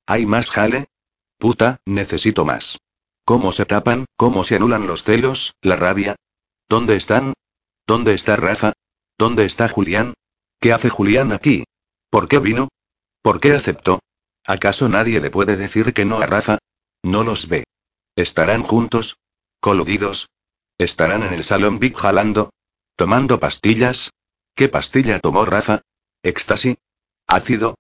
¿Hay 0.06 0.26
más 0.26 0.50
jale? 0.50 0.88
Puta, 1.38 1.78
necesito 1.86 2.44
más. 2.44 2.80
¿Cómo 3.24 3.54
se 3.54 3.66
tapan, 3.66 4.06
cómo 4.18 4.44
se 4.44 4.56
anulan 4.56 4.88
los 4.88 5.04
celos, 5.04 5.54
la 5.62 5.76
rabia? 5.78 6.16
¿Dónde 6.68 6.98
están? 6.98 7.34
¿Dónde 7.88 8.14
está 8.14 8.36
Rafa? 8.36 8.74
¿Dónde 9.18 9.46
está 9.46 9.70
Julián? 9.70 10.16
¿Qué 10.60 10.74
hace 10.74 10.90
Julián 10.90 11.32
aquí? 11.32 11.64
¿Por 12.10 12.28
qué 12.28 12.40
vino? 12.40 12.68
¿Por 13.22 13.40
qué 13.40 13.54
aceptó? 13.54 14.00
¿Acaso 14.46 14.90
nadie 14.90 15.20
le 15.20 15.30
puede 15.30 15.58
decir 15.58 15.94
que 15.94 16.06
no 16.06 16.20
a 16.20 16.26
Rafa? 16.26 16.58
No 17.04 17.24
los 17.24 17.48
ve. 17.48 17.66
¿Estarán 18.16 18.64
juntos? 18.64 19.18
¿Coludidos? 19.60 20.30
¿Estarán 20.78 21.24
en 21.24 21.34
el 21.34 21.44
salón 21.44 21.80
Big 21.80 21.96
jalando? 21.96 22.52
¿Tomando 22.96 23.40
pastillas? 23.40 24.12
¿Qué 24.56 24.70
pastilla 24.70 25.20
tomó 25.20 25.46
Rafa? 25.46 25.82
¿Éxtasy? 26.24 26.78
¿Ácido? 27.28 27.76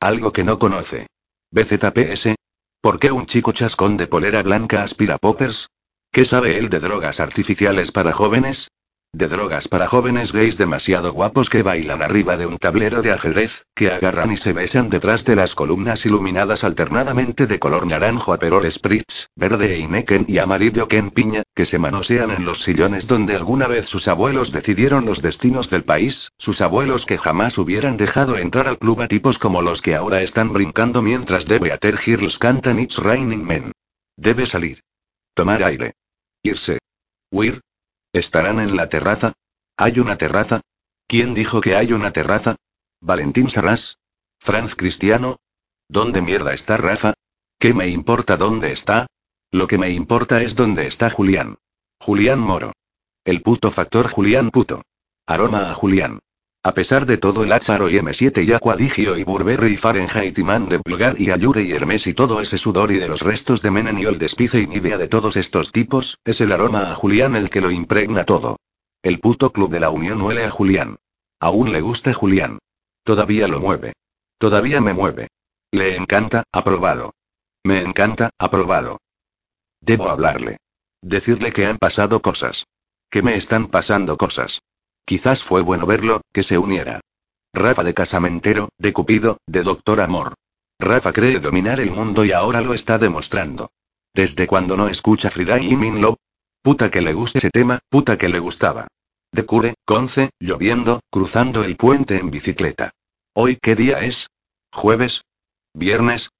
Algo 0.00 0.32
que 0.32 0.44
no 0.44 0.58
conoce. 0.58 1.06
¿BZPS? 1.50 2.34
¿Por 2.80 2.98
qué 2.98 3.12
un 3.12 3.26
chico 3.26 3.52
chascón 3.52 3.96
de 3.96 4.06
polera 4.06 4.42
blanca 4.42 4.82
aspira 4.82 5.18
poppers? 5.18 5.68
¿Qué 6.10 6.24
sabe 6.24 6.58
él 6.58 6.68
de 6.68 6.80
drogas 6.80 7.20
artificiales 7.20 7.92
para 7.92 8.12
jóvenes? 8.12 8.68
De 9.14 9.28
drogas 9.28 9.68
para 9.68 9.88
jóvenes 9.88 10.32
gays 10.32 10.56
demasiado 10.56 11.12
guapos 11.12 11.50
que 11.50 11.62
bailan 11.62 12.00
arriba 12.00 12.38
de 12.38 12.46
un 12.46 12.56
tablero 12.56 13.02
de 13.02 13.12
ajedrez, 13.12 13.66
que 13.74 13.90
agarran 13.90 14.32
y 14.32 14.38
se 14.38 14.54
besan 14.54 14.88
detrás 14.88 15.26
de 15.26 15.36
las 15.36 15.54
columnas 15.54 16.06
iluminadas 16.06 16.64
alternadamente 16.64 17.46
de 17.46 17.58
color 17.58 17.86
naranjo 17.86 18.32
a 18.32 18.38
perol 18.38 18.64
spritz, 18.72 19.28
verde 19.36 19.74
e 19.74 19.80
ineken 19.80 20.24
y 20.26 20.38
amarillo 20.38 20.88
ken 20.88 21.10
piña, 21.10 21.42
que 21.54 21.66
se 21.66 21.78
manosean 21.78 22.30
en 22.30 22.46
los 22.46 22.62
sillones 22.62 23.06
donde 23.06 23.36
alguna 23.36 23.66
vez 23.66 23.86
sus 23.86 24.08
abuelos 24.08 24.50
decidieron 24.50 25.04
los 25.04 25.20
destinos 25.20 25.68
del 25.68 25.84
país, 25.84 26.30
sus 26.38 26.62
abuelos 26.62 27.04
que 27.04 27.18
jamás 27.18 27.58
hubieran 27.58 27.98
dejado 27.98 28.38
entrar 28.38 28.66
al 28.66 28.78
club 28.78 29.02
a 29.02 29.08
tipos 29.08 29.38
como 29.38 29.60
los 29.60 29.82
que 29.82 29.94
ahora 29.94 30.22
están 30.22 30.54
brincando 30.54 31.02
mientras 31.02 31.44
de 31.44 31.58
Beater 31.58 31.98
Girls 31.98 32.38
cantan 32.38 32.78
It's 32.78 32.96
Raining 32.96 33.44
Men. 33.44 33.72
Debe 34.16 34.46
salir. 34.46 34.80
Tomar 35.34 35.62
aire. 35.64 35.92
Irse. 36.42 36.78
Huir, 37.30 37.60
¿Estarán 38.12 38.60
en 38.60 38.76
la 38.76 38.90
terraza? 38.90 39.32
¿Hay 39.78 39.98
una 39.98 40.18
terraza? 40.18 40.60
¿Quién 41.06 41.32
dijo 41.32 41.62
que 41.62 41.76
hay 41.76 41.92
una 41.94 42.12
terraza? 42.12 42.56
¿Valentín 43.00 43.48
Sarras? 43.48 43.98
¿Franz 44.38 44.74
Cristiano? 44.74 45.36
¿Dónde 45.88 46.20
mierda 46.20 46.52
está 46.52 46.76
Rafa? 46.76 47.14
¿Qué 47.58 47.72
me 47.72 47.88
importa 47.88 48.36
dónde 48.36 48.72
está? 48.72 49.06
Lo 49.50 49.66
que 49.66 49.78
me 49.78 49.90
importa 49.90 50.42
es 50.42 50.56
dónde 50.56 50.86
está 50.86 51.10
Julián. 51.10 51.58
Julián 52.00 52.40
Moro. 52.40 52.72
El 53.24 53.40
puto 53.40 53.70
factor 53.70 54.08
Julián 54.08 54.50
puto. 54.50 54.82
Aroma 55.26 55.70
a 55.70 55.74
Julián. 55.74 56.18
A 56.64 56.74
pesar 56.74 57.06
de 57.06 57.18
todo 57.18 57.42
el 57.42 57.48
Lázaro 57.48 57.90
y 57.90 57.94
M7 57.94 58.46
y 58.46 58.52
Aquadigio 58.52 59.16
y 59.16 59.24
Burberry 59.24 59.72
y 59.72 59.76
Fahrenheit 59.76 60.38
y 60.38 60.44
Man 60.44 60.68
de 60.68 60.78
Pulgar 60.78 61.20
y 61.20 61.32
Ayure 61.32 61.64
y 61.64 61.72
Hermes 61.72 62.06
y 62.06 62.14
todo 62.14 62.40
ese 62.40 62.56
sudor 62.56 62.92
y 62.92 62.98
de 62.98 63.08
los 63.08 63.22
restos 63.22 63.62
de 63.62 63.72
Menen 63.72 63.98
y 63.98 64.04
el 64.04 64.16
despice 64.16 64.60
y 64.60 64.68
Nivea 64.68 64.96
de 64.96 65.08
todos 65.08 65.34
estos 65.34 65.72
tipos, 65.72 66.20
es 66.24 66.40
el 66.40 66.52
aroma 66.52 66.92
a 66.92 66.94
Julián 66.94 67.34
el 67.34 67.50
que 67.50 67.60
lo 67.60 67.72
impregna 67.72 68.22
todo. 68.22 68.58
El 69.02 69.18
puto 69.18 69.50
club 69.50 69.72
de 69.72 69.80
la 69.80 69.90
Unión 69.90 70.22
huele 70.22 70.44
a 70.44 70.52
Julián. 70.52 70.98
Aún 71.40 71.72
le 71.72 71.80
gusta 71.80 72.14
Julián. 72.14 72.60
Todavía 73.02 73.48
lo 73.48 73.58
mueve. 73.58 73.94
Todavía 74.38 74.80
me 74.80 74.92
mueve. 74.92 75.26
Le 75.72 75.96
encanta, 75.96 76.44
aprobado. 76.52 77.12
Me 77.64 77.80
encanta, 77.80 78.30
aprobado. 78.38 79.00
Debo 79.80 80.08
hablarle. 80.08 80.58
Decirle 81.00 81.50
que 81.50 81.66
han 81.66 81.78
pasado 81.78 82.22
cosas. 82.22 82.66
Que 83.10 83.20
me 83.20 83.34
están 83.34 83.66
pasando 83.66 84.16
cosas. 84.16 84.60
Quizás 85.04 85.42
fue 85.42 85.62
bueno 85.62 85.86
verlo, 85.86 86.22
que 86.32 86.42
se 86.42 86.58
uniera. 86.58 87.00
Rafa 87.54 87.84
de 87.84 87.94
casamentero, 87.94 88.70
de 88.78 88.92
cupido, 88.92 89.38
de 89.46 89.62
doctor 89.62 90.00
amor. 90.00 90.34
Rafa 90.78 91.12
cree 91.12 91.38
dominar 91.38 91.80
el 91.80 91.90
mundo 91.90 92.24
y 92.24 92.32
ahora 92.32 92.60
lo 92.60 92.74
está 92.74 92.98
demostrando. 92.98 93.70
¿Desde 94.14 94.46
cuando 94.46 94.76
no 94.76 94.88
escucha 94.88 95.30
Frida 95.30 95.58
y 95.60 95.76
Min 95.76 96.00
Love? 96.00 96.16
Puta 96.62 96.90
que 96.90 97.00
le 97.00 97.12
guste 97.12 97.38
ese 97.38 97.50
tema, 97.50 97.80
puta 97.88 98.16
que 98.16 98.28
le 98.28 98.38
gustaba. 98.38 98.88
De 99.32 99.44
cure, 99.44 99.74
conce, 99.84 100.30
lloviendo, 100.38 101.00
cruzando 101.10 101.64
el 101.64 101.76
puente 101.76 102.18
en 102.18 102.30
bicicleta. 102.30 102.92
¿Hoy 103.34 103.58
qué 103.60 103.74
día 103.74 104.00
es? 104.00 104.28
¿Jueves? 104.72 105.22
¿Viernes? 105.74 106.30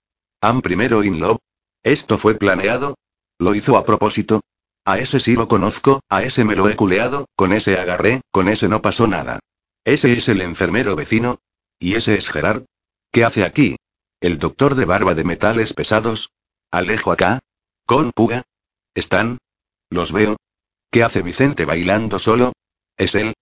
¿Am 0.41 0.61
primero 0.61 1.03
in 1.03 1.21
love? 1.21 1.39
¿Esto 1.83 2.19
fue 2.19 2.35
planeado? 2.35 2.97
¿Lo 3.39 3.55
hizo 3.55 3.77
a 3.77 3.85
propósito? 3.85 4.43
A 4.85 4.99
ese 4.99 5.21
sí 5.21 5.35
lo 5.35 5.47
conozco, 5.47 6.01
a 6.09 6.25
ese 6.25 6.45
me 6.45 6.57
lo 6.57 6.69
he 6.69 6.75
culeado, 6.75 7.27
con 7.37 7.53
ese 7.53 7.79
agarré, 7.79 8.21
con 8.33 8.49
ese 8.49 8.69
no 8.69 8.83
pasó 8.83 9.07
nada. 9.07 9.39
Ese 9.85 10.13
es 10.13 10.29
el 10.29 10.41
enfermero 10.41 10.97
vecino. 10.97 11.39
¿Y 11.79 11.95
ese 11.95 12.17
es 12.17 12.29
Gerard? 12.29 12.65
¿Qué 13.13 13.25
hace 13.25 13.45
aquí? 13.45 13.77
¿El 14.21 14.39
doctor 14.39 14.75
de 14.75 14.85
barba 14.85 15.15
de 15.15 15.25
metales 15.25 15.73
pesados? 15.73 16.31
¿Alejo 16.71 17.13
acá? 17.13 17.41
¿Con 17.87 18.13
Puga? 18.13 18.43
¿Están? 18.95 19.39
¿Los 19.91 20.13
veo? 20.13 20.37
¿Qué 20.91 21.03
hace 21.03 21.23
Vicente 21.23 21.65
bailando 21.65 22.19
solo? 22.19 22.53
¿Es 22.97 23.15
él? 23.15 23.35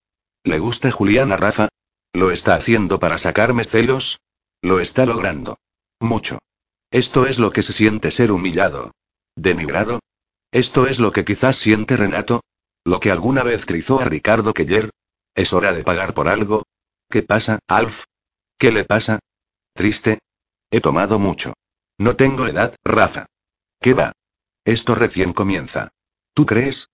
¿Le 0.44 0.59
gusta 0.59 0.90
Julián 0.90 1.33
a 1.33 1.37
Rafa? 1.37 1.68
¿Lo 2.12 2.31
está 2.31 2.55
haciendo 2.55 2.98
para 2.98 3.18
sacarme 3.18 3.64
celos? 3.64 4.20
Lo 4.62 4.81
está 4.81 5.07
logrando. 5.07 5.59
Mucho. 6.00 6.38
Esto 6.90 7.26
es 7.26 7.38
lo 7.38 7.53
que 7.53 7.62
se 7.62 7.72
siente 7.72 8.11
ser 8.11 8.33
humillado. 8.33 8.92
Denigrado, 9.37 10.00
¿Esto 10.52 10.86
es 10.86 10.98
lo 10.98 11.12
que 11.12 11.24
quizás 11.24 11.56
siente 11.56 11.96
Renato? 11.96 12.40
¿Lo 12.84 12.98
que 12.98 13.12
alguna 13.12 13.42
vez 13.42 13.66
trizó 13.66 14.00
a 14.00 14.04
Ricardo 14.04 14.52
Keller? 14.52 14.90
¿Es 15.34 15.52
hora 15.52 15.72
de 15.72 15.84
pagar 15.84 16.12
por 16.12 16.28
algo? 16.28 16.64
¿Qué 17.08 17.22
pasa, 17.22 17.60
Alf? 17.68 18.04
¿Qué 18.58 18.72
le 18.72 18.84
pasa? 18.84 19.20
¿Triste? 19.74 20.18
He 20.70 20.80
tomado 20.80 21.18
mucho. 21.18 21.52
No 21.98 22.16
tengo 22.16 22.46
edad, 22.46 22.74
Rafa. 22.84 23.26
¿Qué 23.80 23.94
va? 23.94 24.12
Esto 24.64 24.94
recién 24.94 25.32
comienza. 25.32 25.90
¿Tú 26.34 26.46
crees? 26.46 26.88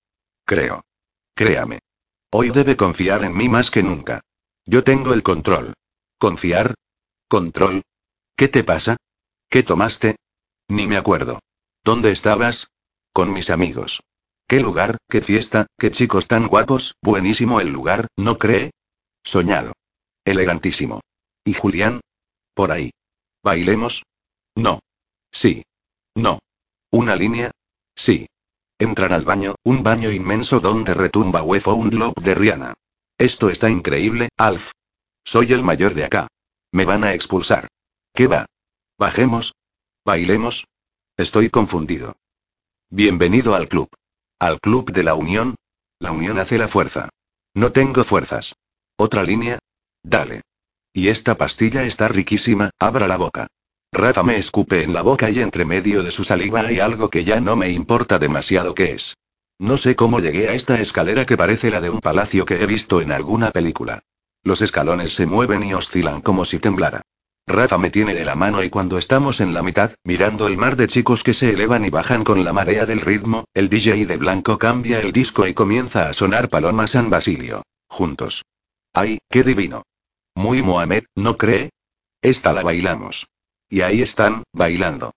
Creo. 0.45 0.83
Créame. 1.35 1.79
Hoy 2.31 2.51
debe 2.51 2.77
confiar 2.77 3.25
en 3.25 3.35
mí 3.35 3.49
más 3.49 3.71
que 3.71 3.83
nunca. 3.83 4.21
Yo 4.67 4.85
tengo 4.85 5.15
el 5.15 5.23
control. 5.23 5.73
¿Confiar? 6.19 6.75
¿Control? 7.29 7.83
¿Qué 8.37 8.49
te 8.49 8.65
pasa? 8.65 8.97
¿Qué 9.49 9.63
tomaste? 9.63 10.17
Ni 10.69 10.87
me 10.87 10.97
acuerdo. 10.97 11.41
¿Dónde 11.85 12.11
estabas? 12.13 12.69
Con 13.17 13.33
mis 13.33 13.49
amigos. 13.49 14.03
¿Qué 14.47 14.61
lugar, 14.61 14.99
qué 15.09 15.23
fiesta, 15.23 15.69
qué 15.79 15.91
chicos 15.91 16.29
tan 16.29 16.49
guapos? 16.49 16.97
Buenísimo 17.03 17.63
el 17.63 17.73
lugar, 17.73 18.09
¿no 18.15 18.37
cree? 18.37 18.73
Soñado. 19.25 19.73
Elegantísimo. 20.23 21.01
¿Y 21.43 21.55
Julián? 21.55 22.03
Por 22.53 22.73
ahí. 22.73 22.91
¿Bailemos? 23.43 24.03
No. 24.55 24.81
Sí. 25.33 25.63
No. 26.15 26.41
¿Una 26.91 27.17
línea? 27.17 27.53
Sí. 27.97 28.27
Entran 28.79 29.15
al 29.15 29.25
baño, 29.25 29.55
un 29.65 29.83
baño 29.83 30.11
inmenso 30.11 30.61
donde 30.61 30.93
retumba 30.93 31.43
UFO 31.43 31.73
un 31.73 31.99
Love 31.99 32.23
de 32.23 32.35
Rihanna. 32.35 32.75
Esto 33.17 33.49
está 33.49 33.71
increíble, 33.71 34.29
Alf. 34.37 34.73
Soy 35.25 35.55
el 35.55 35.63
mayor 35.63 35.95
de 35.95 36.05
acá. 36.05 36.29
Me 36.71 36.85
van 36.85 37.03
a 37.03 37.15
expulsar. 37.15 37.69
¿Qué 38.13 38.27
va? 38.27 38.45
¿Bajemos? 38.99 39.55
¿Bailemos? 40.05 40.67
Estoy 41.17 41.49
confundido. 41.49 42.15
Bienvenido 42.91 43.57
al 43.57 43.67
club. 43.67 43.89
¿Al 44.39 44.61
club 44.61 44.93
de 44.93 45.03
la 45.03 45.15
unión? 45.15 45.57
La 45.99 46.13
unión 46.13 46.39
hace 46.39 46.57
la 46.57 46.69
fuerza. 46.69 47.09
No 47.53 47.73
tengo 47.73 48.05
fuerzas. 48.05 48.55
¿Otra 48.97 49.25
línea? 49.25 49.59
Dale. 50.05 50.43
Y 50.93 51.09
esta 51.09 51.37
pastilla 51.37 51.83
está 51.83 52.07
riquísima, 52.07 52.71
abra 52.79 53.09
la 53.09 53.17
boca. 53.17 53.49
Rafa 53.93 54.23
me 54.23 54.37
escupe 54.37 54.85
en 54.85 54.93
la 54.93 55.03
boca 55.03 55.29
y 55.31 55.41
entre 55.41 55.65
medio 55.65 56.05
de 56.05 56.13
su 56.13 56.23
saliva 56.23 56.61
hay 56.61 56.79
algo 56.79 57.11
que 57.11 57.25
ya 57.25 57.41
no 57.41 57.57
me 57.57 57.71
importa 57.71 58.21
demasiado 58.21 58.73
qué 58.73 58.93
es. 58.93 59.17
No 59.59 59.79
sé 59.79 59.97
cómo 59.97 60.21
llegué 60.21 60.49
a 60.49 60.55
esta 60.55 60.81
escalera 60.81 61.27
que 61.27 61.37
parece 61.37 61.71
la 61.71 61.81
de 61.81 61.91
un 61.91 61.99
palacio 61.99 62.45
que 62.45 62.63
he 62.63 62.67
visto 62.67 63.01
en 63.01 63.11
alguna 63.11 63.51
película. 63.51 64.05
Los 64.45 64.63
escalones 64.63 65.13
se 65.13 65.27
mueven 65.27 65.65
y 65.65 65.75
oscilan 65.75 66.21
como 66.21 66.45
si 66.45 66.61
temblara. 66.61 67.03
Rafa 67.49 67.79
me 67.79 67.91
tiene 67.91 68.15
de 68.15 68.25
la 68.25 68.35
mano 68.35 68.65
y 68.65 68.71
cuando 68.71 68.99
estamos 68.99 69.41
en 69.41 69.55
la 69.55 69.63
mitad, 69.63 69.93
mirando 70.03 70.49
el 70.49 70.57
mar 70.57 70.75
de 70.75 70.89
chicos 70.89 71.23
que 71.23 71.33
se 71.33 71.51
elevan 71.51 71.85
y 71.85 71.91
bajan 71.91 72.25
con 72.25 72.43
la 72.45 72.53
marea 72.53 72.87
del 72.87 73.01
ritmo, 73.01 73.45
el 73.55 73.69
DJ 73.69 74.05
de 74.07 74.17
blanco 74.17 74.59
cambia 74.59 75.01
el 75.01 75.13
disco 75.13 75.47
y 75.47 75.55
comienza 75.55 76.09
a 76.09 76.13
sonar 76.13 76.49
Paloma 76.49 76.89
San 76.89 77.09
Basilio. 77.09 77.63
Juntos. 77.89 78.45
¡Ay, 78.93 79.19
qué 79.31 79.45
divino! 79.45 79.85
Muy 80.35 80.63
Mohamed, 80.63 81.05
¿no 81.15 81.39
cree? 81.39 81.71
Esta 82.21 82.53
la 82.53 82.63
bailamos. 82.63 83.29
Y 83.69 83.83
ahí 83.83 84.03
están, 84.03 84.43
bailando. 84.53 85.13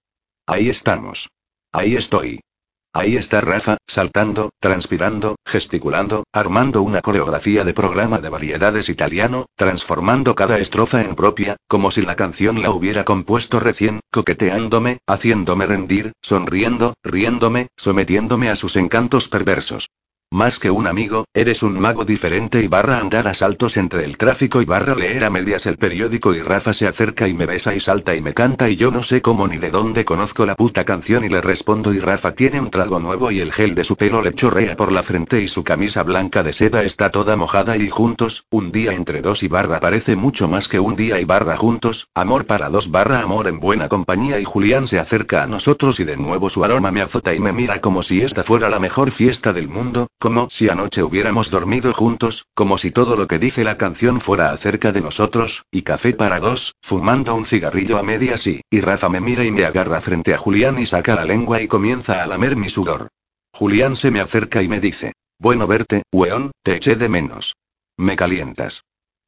Ahí 0.45 0.69
estamos. 0.69 1.29
Ahí 1.71 1.95
estoy. 1.95 2.41
Ahí 2.91 3.17
está 3.17 3.39
Rafa, 3.39 3.77
saltando, 3.85 4.49
transpirando, 4.59 5.35
gesticulando, 5.45 6.23
armando 6.33 6.81
una 6.81 7.01
coreografía 7.01 7.63
de 7.63 7.73
programa 7.73 8.17
de 8.17 8.29
variedades 8.29 8.89
italiano, 8.89 9.45
transformando 9.55 10.33
cada 10.33 10.57
estrofa 10.57 11.03
en 11.03 11.13
propia, 11.13 11.57
como 11.67 11.91
si 11.91 12.01
la 12.01 12.15
canción 12.15 12.63
la 12.63 12.71
hubiera 12.71 13.05
compuesto 13.05 13.59
recién, 13.59 13.99
coqueteándome, 14.11 14.97
haciéndome 15.05 15.67
rendir, 15.67 16.13
sonriendo, 16.23 16.95
riéndome, 17.03 17.67
sometiéndome 17.77 18.49
a 18.49 18.55
sus 18.55 18.75
encantos 18.75 19.29
perversos. 19.29 19.89
Más 20.31 20.59
que 20.59 20.69
un 20.69 20.85
amigo, 20.85 21.25
eres 21.33 21.63
un 21.63 21.79
mago 21.79 22.05
diferente 22.05 22.61
y 22.61 22.67
barra 22.67 22.99
andar 22.99 23.27
a 23.27 23.33
saltos 23.33 23.77
entre 23.77 24.05
el 24.05 24.15
tráfico 24.15 24.61
y 24.61 24.65
barra 24.65 24.93
leer 24.93 25.23
a 25.23 25.31
medias 25.31 25.65
el 25.65 25.77
periódico 25.77 26.35
y 26.35 26.41
Rafa 26.43 26.71
se 26.71 26.85
acerca 26.85 27.27
y 27.27 27.33
me 27.33 27.47
besa 27.47 27.73
y 27.73 27.79
salta 27.79 28.15
y 28.15 28.21
me 28.21 28.35
canta 28.35 28.69
y 28.69 28.75
yo 28.75 28.91
no 28.91 29.01
sé 29.01 29.23
cómo 29.23 29.47
ni 29.47 29.57
de 29.57 29.71
dónde 29.71 30.05
conozco 30.05 30.45
la 30.45 30.53
puta 30.55 30.85
canción 30.85 31.25
y 31.25 31.29
le 31.29 31.41
respondo 31.41 31.95
y 31.95 31.99
Rafa 31.99 32.35
tiene 32.35 32.61
un 32.61 32.69
trago 32.69 32.99
nuevo 32.99 33.31
y 33.31 33.39
el 33.39 33.51
gel 33.51 33.73
de 33.73 33.83
su 33.83 33.95
pelo 33.95 34.21
le 34.21 34.35
chorrea 34.35 34.75
por 34.75 34.91
la 34.91 35.01
frente 35.01 35.41
y 35.41 35.47
su 35.47 35.63
camisa 35.63 36.03
blanca 36.03 36.43
de 36.43 36.53
seda 36.53 36.83
está 36.83 37.09
toda 37.09 37.35
mojada 37.35 37.75
y 37.75 37.89
juntos, 37.89 38.45
un 38.51 38.71
día 38.71 38.93
entre 38.93 39.21
dos 39.23 39.41
y 39.41 39.47
barra 39.47 39.79
parece 39.79 40.15
mucho 40.15 40.47
más 40.47 40.67
que 40.67 40.79
un 40.79 40.95
día 40.95 41.19
y 41.19 41.25
barra 41.25 41.57
juntos, 41.57 42.07
amor 42.13 42.45
para 42.45 42.69
dos 42.69 42.91
barra 42.91 43.21
amor 43.21 43.47
en 43.47 43.59
buena 43.59 43.89
compañía 43.89 44.39
y 44.39 44.43
Julián 44.43 44.87
se 44.87 44.99
acerca 44.99 45.41
a 45.41 45.47
nosotros 45.47 45.99
y 45.99 46.03
de 46.03 46.17
nuevo 46.17 46.51
su 46.51 46.63
aroma 46.63 46.91
me 46.91 47.01
azota 47.01 47.33
y 47.33 47.39
me 47.39 47.51
mira 47.51 47.81
como 47.81 48.03
si 48.03 48.21
esta 48.21 48.43
fuera 48.43 48.69
la 48.69 48.77
mejor 48.77 49.09
fiesta 49.09 49.53
del 49.53 49.69
mundo, 49.69 50.07
como 50.19 50.49
si 50.49 50.67
anoche 50.67 51.01
hubiéramos 51.01 51.49
dormido 51.49 51.93
juntos, 51.93 52.45
como 52.53 52.77
si 52.77 52.91
todo 52.91 53.15
lo 53.15 53.27
que 53.27 53.39
dice 53.39 53.63
la 53.63 53.77
canción 53.77 54.19
fuera 54.19 54.51
acerca 54.51 54.91
de 54.91 54.99
nosotros, 55.01 55.65
y 55.71 55.83
café 55.83 56.13
para 56.13 56.41
dos, 56.41 56.75
fumando 56.81 57.33
un 57.33 57.45
cigarrillo 57.45 57.97
a 57.97 58.03
medias 58.03 58.45
y, 58.45 58.61
y 58.69 58.81
Rafa 58.81 59.07
me 59.07 59.21
mira 59.21 59.45
y 59.45 59.51
me 59.51 59.63
agarra 59.63 60.01
frente 60.01 60.33
a 60.33 60.37
Julián 60.37 60.77
y 60.77 60.85
saca 60.85 61.15
la 61.15 61.23
lengua 61.23 61.61
y 61.61 61.67
comienza 61.67 62.21
a 62.21 62.27
lamer 62.27 62.57
mi 62.57 62.69
sudor. 62.69 63.07
Julián 63.53 63.95
se 63.95 64.11
me 64.11 64.19
acerca 64.19 64.61
y 64.61 64.67
me 64.67 64.81
dice, 64.81 65.13
bueno 65.39 65.67
verte, 65.67 66.03
weón, 66.11 66.51
te 66.63 66.75
eché 66.75 66.95
de 66.95 67.07
menos. 67.07 67.55
Me 67.97 68.17
calientas. 68.17 68.83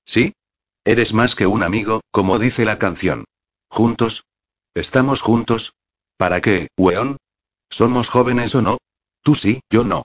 ¿Sí? 0.06 0.34
Eres 0.84 1.14
más 1.14 1.36
que 1.36 1.48
un 1.48 1.64
amigo, 1.64 2.02
como 2.12 2.38
dice 2.38 2.66
la 2.66 2.80
canción. 2.80 3.24
¿Juntos? 3.70 4.26
¿Estamos 4.74 5.22
juntos? 5.22 5.74
¿Para 6.18 6.42
qué, 6.42 6.68
weón? 6.78 7.18
¿Somos 7.70 8.10
jóvenes 8.10 8.56
o 8.56 8.62
no? 8.62 8.78
Tú 9.24 9.36
sí, 9.36 9.62
yo 9.70 9.86
no. 9.86 10.04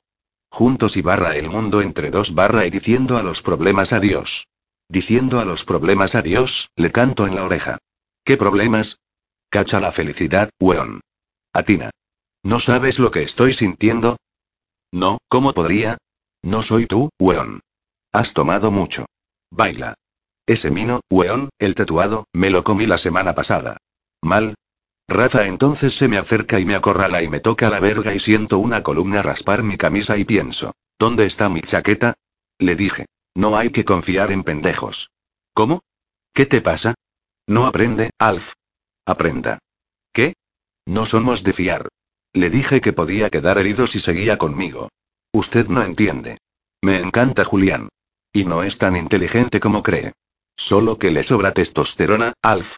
Juntos 0.51 0.97
y 0.97 1.03
barra 1.03 1.37
el 1.37 1.51
mundo 1.51 1.83
entre 1.83 2.11
dos 2.11 2.35
barra 2.35 2.67
y 2.67 2.71
diciendo 2.71 3.19
a 3.19 3.23
los 3.23 3.43
problemas 3.43 3.93
adiós. 3.93 4.47
Diciendo 4.89 5.41
a 5.41 5.45
los 5.45 5.65
problemas 5.65 6.15
adiós, 6.15 6.71
le 6.77 6.93
canto 6.93 7.27
en 7.27 7.35
la 7.35 7.45
oreja. 7.45 7.79
¿Qué 8.25 8.37
problemas? 8.37 8.99
Cacha 9.51 9.81
la 9.81 9.93
felicidad, 9.93 10.51
weón. 10.61 11.01
Atina. 11.53 11.91
¿No 12.43 12.61
sabes 12.61 12.99
lo 12.99 13.11
que 13.11 13.23
estoy 13.23 13.53
sintiendo? 13.53 14.17
No, 14.93 15.19
¿cómo 15.29 15.53
podría? 15.53 15.99
No 16.43 16.63
soy 16.63 16.87
tú, 16.87 17.11
weón. 17.21 17.61
Has 18.13 18.35
tomado 18.35 18.71
mucho. 18.71 19.07
Baila. 19.51 19.95
Ese 20.47 20.71
mino, 20.71 21.01
weón, 21.11 21.51
el 21.59 21.75
tatuado, 21.75 22.27
me 22.33 22.51
lo 22.51 22.63
comí 22.63 22.87
la 22.87 22.99
semana 22.99 23.35
pasada. 23.35 23.79
Mal, 24.23 24.55
Rafa 25.09 25.47
entonces 25.47 25.95
se 25.97 26.09
me 26.09 26.19
acerca 26.19 26.59
y 26.59 26.65
me 26.65 26.75
acorrala 26.75 27.23
y 27.23 27.29
me 27.29 27.41
toca 27.41 27.71
la 27.71 27.79
verga 27.81 28.15
y 28.15 28.19
siento 28.19 28.59
una 28.59 28.83
columna 28.83 29.23
raspar 29.23 29.63
mi 29.63 29.77
camisa 29.77 30.17
y 30.17 30.25
pienso, 30.25 30.75
¿dónde 30.99 31.27
está 31.27 31.49
mi 31.49 31.61
chaqueta? 31.61 32.15
Le 32.59 32.75
dije, 32.75 33.07
no 33.35 33.57
hay 33.57 33.71
que 33.71 33.85
confiar 33.85 34.33
en 34.33 34.43
pendejos. 34.43 35.11
¿Cómo? 35.55 35.83
¿Qué 36.33 36.47
te 36.47 36.61
pasa? 36.61 36.95
No 37.47 37.67
aprende, 37.67 38.11
Alf. 38.19 38.53
Aprenda. 39.05 39.59
¿Qué? 40.13 40.35
No 40.85 41.07
somos 41.07 41.45
de 41.45 41.53
fiar. 41.53 41.89
Le 42.33 42.51
dije 42.51 42.81
que 42.81 42.93
podía 42.93 43.31
quedar 43.31 43.59
herido 43.59 43.87
si 43.87 44.01
seguía 44.01 44.39
conmigo. 44.39 44.89
Usted 45.33 45.69
no 45.69 45.83
entiende. 45.83 46.39
Me 46.83 46.99
encanta 46.99 47.45
Julián. 47.45 47.89
Y 48.33 48.45
no 48.45 48.63
es 48.63 48.79
tan 48.79 48.97
inteligente 48.97 49.61
como 49.61 49.83
cree. 49.83 50.13
Solo 50.57 50.99
que 50.99 51.11
le 51.11 51.23
sobra 51.23 51.53
testosterona, 51.53 52.33
Alf. 52.43 52.77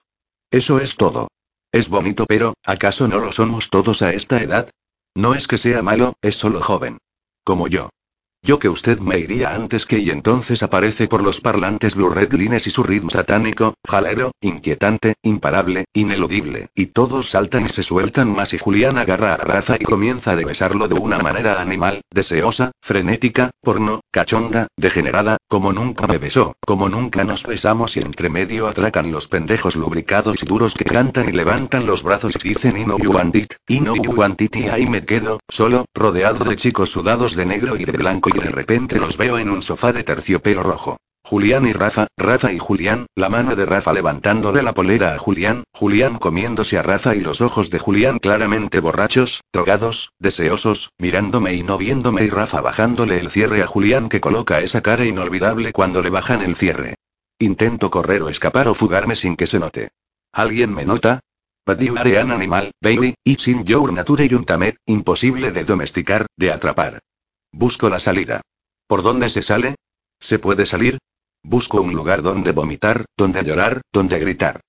Eso 0.51 0.79
es 0.79 0.97
todo. 0.97 1.29
Es 1.73 1.91
bonito 1.91 2.25
pero, 2.27 2.55
¿acaso 2.65 3.09
no 3.09 3.19
lo 3.19 3.31
somos 3.31 3.69
todos 3.69 4.01
a 4.03 4.13
esta 4.13 4.43
edad? 4.43 4.71
No 5.15 5.35
es 5.35 5.47
que 5.47 5.59
sea 5.59 5.83
malo, 5.83 6.15
es 6.23 6.37
solo 6.37 6.63
joven. 6.63 6.99
Como 7.45 7.69
yo. 7.69 7.91
Yo 8.49 8.59
que 8.59 8.71
usted 8.71 8.99
me 9.01 9.19
iría 9.19 9.55
antes 9.55 9.85
que 9.85 9.99
y 9.99 10.09
entonces 10.09 10.63
aparece 10.63 11.07
por 11.07 11.23
los 11.23 11.43
parlantes 11.43 11.95
Blue 11.95 12.09
Red 12.09 12.33
Lines 12.33 12.67
y 12.67 12.71
su 12.71 12.83
ritmo 12.83 13.11
satánico, 13.11 13.75
jalero, 13.87 14.31
inquietante, 14.41 15.17
imparable, 15.21 15.85
ineludible, 15.93 16.71
y 16.75 16.87
todos 16.87 17.29
saltan 17.29 17.67
y 17.67 17.69
se 17.69 17.83
sueltan 17.83 18.33
más 18.33 18.55
y 18.55 18.59
Julián 18.59 18.97
agarra 18.97 19.35
a 19.35 19.37
Rafa 19.37 19.77
y 19.79 19.85
comienza 19.85 20.31
a 20.31 20.37
besarlo 20.37 20.89
de 20.89 20.95
una 20.95 21.19
manera 21.19 21.61
animal, 21.61 22.01
deseosa, 22.11 22.73
frenética, 22.81 23.51
porno, 23.61 24.01
cachonda, 24.11 24.69
degenerada, 24.79 25.37
como 25.47 25.75
nunca 25.75 26.07
me 26.07 26.17
besó, 26.17 26.55
como 26.65 26.89
nunca 26.89 27.25
nos 27.25 27.43
besamos 27.45 27.99
y 27.99 28.01
entre 28.01 28.31
medio 28.31 28.67
atracan 28.67 29.13
los 29.13 29.29
pendejos 29.29 29.77
lubricados 29.77 30.43
y 30.43 30.47
duros 30.47 30.73
que 30.73 30.85
cantan 30.85 31.29
y 31.29 31.33
levantan 31.33 31.85
los 31.85 32.03
brazos 32.03 32.33
y 32.43 32.49
dicen 32.49 32.79
y 32.79 32.87
no 32.87 32.97
you 32.97 33.13
want 33.13 33.37
it, 33.37 33.53
y 33.69 33.81
no 33.81 33.95
you 33.95 34.13
want 34.13 34.41
it 34.41 34.57
y 34.57 34.69
ahí 34.69 34.87
me 34.87 35.05
quedo, 35.05 35.39
solo, 35.51 35.85
rodeado 35.95 36.47
de 36.47 36.57
chicos 36.57 36.89
sudados 36.89 37.37
de 37.37 37.45
negro 37.45 37.77
y 37.77 37.85
de 37.85 37.93
blanco 37.93 38.31
y 38.31 38.38
de 38.41 38.51
repente 38.51 38.99
los 38.99 39.17
veo 39.17 39.39
en 39.39 39.51
un 39.51 39.63
sofá 39.63 39.93
de 39.93 40.05
terciopelo 40.05 40.63
rojo. 40.63 40.97
Julián 41.25 41.67
y 41.67 41.75
Rafa, 41.75 42.07
Rafa 42.17 42.53
y 42.53 42.59
Julián, 42.59 43.07
la 43.15 43.29
mano 43.29 43.55
de 43.55 43.67
Rafa 43.67 43.93
levantándole 43.93 44.63
la 44.63 44.73
polera 44.73 45.15
a 45.15 45.19
Julián, 45.19 45.65
Julián 45.75 46.17
comiéndose 46.17 46.79
a 46.79 46.83
Rafa 46.83 47.15
y 47.15 47.21
los 47.21 47.43
ojos 47.43 47.69
de 47.71 47.79
Julián 47.79 48.19
claramente 48.19 48.81
borrachos, 48.81 49.43
drogados, 49.53 50.11
deseosos, 50.19 50.91
mirándome 50.99 51.53
y 51.55 51.63
no 51.63 51.77
viéndome 51.77 52.25
y 52.25 52.31
Rafa 52.31 52.63
bajándole 52.63 53.19
el 53.19 53.31
cierre 53.31 53.63
a 53.63 53.67
Julián 53.67 54.09
que 54.09 54.21
coloca 54.21 54.61
esa 54.61 54.81
cara 54.81 55.05
inolvidable 55.05 55.73
cuando 55.73 56.03
le 56.03 56.09
bajan 56.09 56.41
el 56.41 56.57
cierre. 56.57 56.95
Intento 57.39 57.91
correr 57.91 58.23
o 58.23 58.31
escapar 58.31 58.69
o 58.69 58.75
fugarme 58.75 59.15
sin 59.15 59.37
que 59.37 59.47
se 59.47 59.59
note. 59.59 59.91
¿Alguien 60.33 60.75
me 60.75 60.87
nota? 60.87 61.21
an 61.67 62.33
animal, 62.33 62.71
baby, 62.81 63.15
it's 63.25 63.47
in 63.49 63.65
your 63.65 63.93
nature 63.93 64.25
y 64.25 64.31
imposible 64.87 65.53
de 65.53 65.65
domesticar, 65.65 66.27
de 66.39 66.51
atrapar. 66.51 67.01
Busco 67.59 67.89
la 67.89 67.99
salida. 67.99 68.43
¿Por 68.87 69.03
dónde 69.03 69.29
se 69.31 69.43
sale? 69.43 69.75
¿Se 70.21 70.39
puede 70.39 70.65
salir? 70.65 70.99
Busco 71.43 71.83
un 71.83 71.93
lugar 71.93 72.23
donde 72.23 72.53
vomitar, 72.53 73.07
donde 73.17 73.43
llorar, 73.43 73.81
donde 73.93 74.21
gritar. 74.21 74.61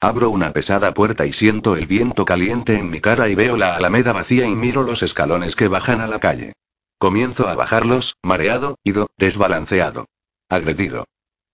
Abro 0.00 0.30
una 0.30 0.52
pesada 0.52 0.94
puerta 0.94 1.26
y 1.26 1.32
siento 1.32 1.74
el 1.74 1.88
viento 1.88 2.24
caliente 2.24 2.78
en 2.78 2.88
mi 2.88 3.00
cara 3.00 3.28
y 3.28 3.34
veo 3.34 3.56
la 3.56 3.74
alameda 3.74 4.12
vacía 4.12 4.46
y 4.46 4.54
miro 4.54 4.84
los 4.84 5.02
escalones 5.02 5.56
que 5.56 5.66
bajan 5.66 6.00
a 6.00 6.06
la 6.06 6.20
calle. 6.20 6.52
Comienzo 6.98 7.48
a 7.48 7.56
bajarlos, 7.56 8.14
mareado, 8.22 8.76
ido, 8.84 9.08
desbalanceado. 9.18 10.06
Agredido. 10.48 11.04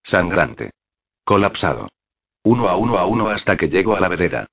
Sangrante. 0.03 0.73
Colapsado. 1.25 1.89
Uno 2.45 2.69
a 2.69 2.77
uno 2.77 2.99
a 2.99 3.07
uno 3.07 3.29
hasta 3.29 3.57
que 3.57 3.71
llego 3.71 3.97
a 3.97 4.01
la 4.01 4.09
vereda. 4.09 4.47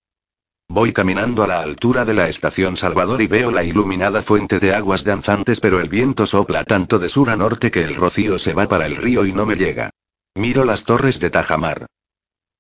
Voy 0.72 0.94
caminando 0.94 1.44
a 1.44 1.48
la 1.48 1.62
altura 1.62 2.06
de 2.06 2.14
la 2.14 2.30
estación 2.30 2.78
Salvador 2.78 3.24
y 3.24 3.28
veo 3.28 3.50
la 3.50 3.64
iluminada 3.64 4.22
fuente 4.22 4.60
de 4.60 4.76
aguas 4.76 5.04
danzantes, 5.04 5.60
pero 5.60 5.80
el 5.80 5.90
viento 5.90 6.28
sopla 6.28 6.64
tanto 6.64 7.00
de 7.00 7.10
sur 7.10 7.32
a 7.32 7.36
norte 7.36 7.72
que 7.72 7.82
el 7.82 7.96
rocío 7.96 8.38
se 8.38 8.54
va 8.54 8.68
para 8.68 8.86
el 8.86 8.96
río 8.96 9.26
y 9.26 9.34
no 9.34 9.48
me 9.48 9.56
llega. 9.56 9.90
Miro 10.36 10.66
las 10.66 10.84
torres 10.84 11.20
de 11.20 11.32
Tajamar. 11.32 11.88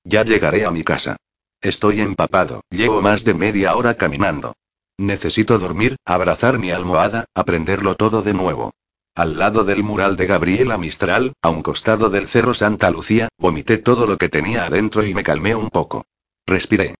Ya 0.04 0.24
llegaré 0.24 0.66
a 0.66 0.72
mi 0.72 0.84
casa. 0.84 1.18
Estoy 1.62 2.02
empapado, 2.02 2.64
llevo 2.72 3.00
más 3.04 3.24
de 3.24 3.36
media 3.36 3.76
hora 3.76 3.94
caminando. 3.94 4.56
Necesito 4.98 5.60
dormir, 5.60 5.96
abrazar 6.04 6.58
mi 6.58 6.72
almohada, 6.72 7.26
aprenderlo 7.36 7.94
todo 7.94 8.24
de 8.24 8.34
nuevo. 8.34 8.72
Al 9.14 9.38
lado 9.38 9.64
del 9.66 9.84
mural 9.84 10.18
de 10.18 10.26
Gabriela 10.26 10.80
Mistral, 10.80 11.34
a 11.44 11.50
un 11.50 11.62
costado 11.62 12.10
del 12.10 12.28
cerro 12.28 12.56
Santa 12.56 12.90
Lucía, 12.90 13.28
vomité 13.38 13.78
todo 13.78 14.08
lo 14.08 14.18
que 14.18 14.30
tenía 14.30 14.66
adentro 14.66 15.06
y 15.06 15.14
me 15.14 15.24
calmé 15.24 15.54
un 15.54 15.70
poco. 15.70 16.06
Respiré. 16.48 16.96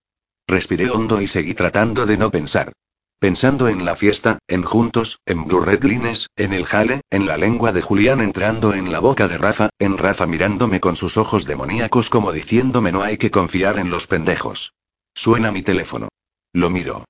Respiré 0.50 0.90
hondo 0.90 1.22
y 1.22 1.28
seguí 1.28 1.54
tratando 1.54 2.08
de 2.08 2.18
no 2.18 2.32
pensar. 2.32 2.74
Pensando 3.20 3.68
en 3.68 3.86
la 3.86 3.96
fiesta, 3.96 4.40
en 4.48 4.64
Juntos, 4.64 5.20
en 5.28 5.46
Blue 5.46 5.60
Red 5.60 5.84
Lines, 5.84 6.26
en 6.36 6.54
el 6.54 6.66
jale, 6.66 7.02
en 7.12 7.28
la 7.28 7.38
lengua 7.38 7.72
de 7.72 7.84
Julián 7.84 8.20
entrando 8.20 8.74
en 8.74 8.92
la 8.92 9.00
boca 9.00 9.28
de 9.28 9.38
Rafa, 9.38 9.70
en 9.78 10.00
Rafa 10.00 10.26
mirándome 10.26 10.80
con 10.80 10.96
sus 10.96 11.18
ojos 11.18 11.46
demoníacos 11.46 12.10
como 12.10 12.32
diciéndome 12.32 12.92
no 12.92 13.04
hay 13.04 13.18
que 13.18 13.30
confiar 13.30 13.78
en 13.78 13.92
los 13.92 14.08
pendejos. 14.08 14.74
Suena 15.14 15.52
mi 15.52 15.62
teléfono. 15.62 16.08
Lo 16.52 16.72
miro. 16.72 17.06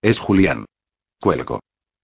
Es 0.00 0.20
Julián. 0.20 0.64
Cuelgo. 1.20 1.58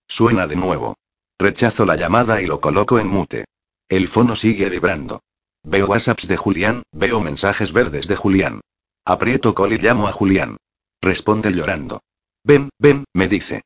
Suena 0.09 0.49
de 0.49 0.57
nuevo. 0.57 0.97
Rechazo 1.39 1.87
la 1.87 1.95
llamada 1.95 2.43
y 2.43 2.47
lo 2.47 2.61
coloco 2.61 2.99
en 2.99 3.07
mute. 3.07 3.45
El 3.89 4.09
fono 4.09 4.35
sigue 4.35 4.69
vibrando. 4.69 5.21
Veo 5.63 5.87
WhatsApps 5.87 6.27
de 6.27 6.37
Julián, 6.37 6.83
veo 6.91 7.21
mensajes 7.21 7.73
verdes 7.73 8.09
de 8.09 8.17
Julián. 8.17 8.61
Aprieto 9.05 9.55
call 9.55 9.75
y 9.75 9.79
llamo 9.79 10.09
a 10.09 10.13
Julián. 10.13 10.57
Responde 11.01 11.53
llorando. 11.53 12.01
Ven, 12.45 12.71
ven, 12.79 13.05
me 13.15 13.29
dice. 13.29 13.63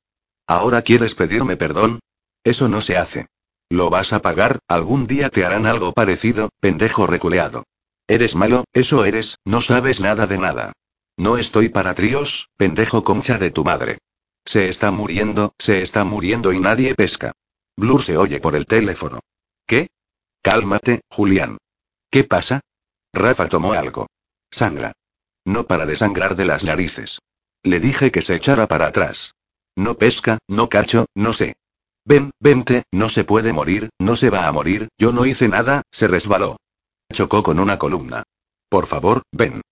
¿Ahora 0.46 0.82
quieres 0.82 1.14
pedirme 1.14 1.56
perdón? 1.56 2.00
Eso 2.44 2.68
no 2.68 2.80
se 2.80 2.96
hace. 2.96 3.26
Lo 3.70 3.90
vas 3.90 4.12
a 4.12 4.20
pagar, 4.20 4.60
algún 4.68 5.06
día 5.06 5.30
te 5.30 5.44
harán 5.44 5.66
algo 5.66 5.92
parecido, 5.92 6.50
pendejo 6.60 7.06
reculeado. 7.06 7.64
Eres 8.06 8.34
malo, 8.34 8.64
eso 8.72 9.04
eres, 9.04 9.36
no 9.44 9.62
sabes 9.62 10.00
nada 10.00 10.26
de 10.26 10.38
nada. 10.38 10.72
No 11.16 11.38
estoy 11.38 11.70
para 11.70 11.94
tríos, 11.94 12.50
pendejo 12.56 13.02
concha 13.04 13.38
de 13.38 13.50
tu 13.50 13.64
madre. 13.64 13.98
Se 14.44 14.68
está 14.68 14.90
muriendo, 14.90 15.54
se 15.58 15.80
está 15.80 16.04
muriendo 16.04 16.52
y 16.52 16.60
nadie 16.60 16.94
pesca. 16.94 17.32
Blur 17.76 18.02
se 18.02 18.16
oye 18.16 18.40
por 18.40 18.54
el 18.54 18.66
teléfono. 18.66 19.20
¿Qué? 19.66 19.88
Cálmate, 20.42 21.00
Julián. 21.08 21.56
¿Qué 22.10 22.24
pasa? 22.24 22.60
Rafa 23.12 23.48
tomó 23.48 23.72
algo. 23.72 24.06
Sangra. 24.50 24.92
No 25.44 25.66
para 25.66 25.86
de 25.86 25.96
sangrar 25.96 26.36
de 26.36 26.46
las 26.46 26.64
narices. 26.64 27.20
Le 27.62 27.80
dije 27.80 28.10
que 28.10 28.22
se 28.22 28.34
echara 28.34 28.66
para 28.66 28.86
atrás. 28.86 29.34
No 29.76 29.96
pesca, 29.96 30.38
no 30.48 30.68
cacho, 30.68 31.06
no 31.14 31.32
sé. 31.32 31.56
Ven, 32.04 32.30
vente, 32.38 32.84
no 32.92 33.08
se 33.08 33.24
puede 33.24 33.52
morir, 33.52 33.88
no 33.98 34.16
se 34.16 34.30
va 34.30 34.46
a 34.46 34.52
morir, 34.52 34.88
yo 34.98 35.12
no 35.12 35.24
hice 35.24 35.48
nada, 35.48 35.82
se 35.90 36.06
resbaló. 36.06 36.56
Chocó 37.12 37.42
con 37.42 37.58
una 37.58 37.78
columna. 37.78 38.22
Por 38.68 38.86
favor, 38.86 39.22
ven. 39.32 39.62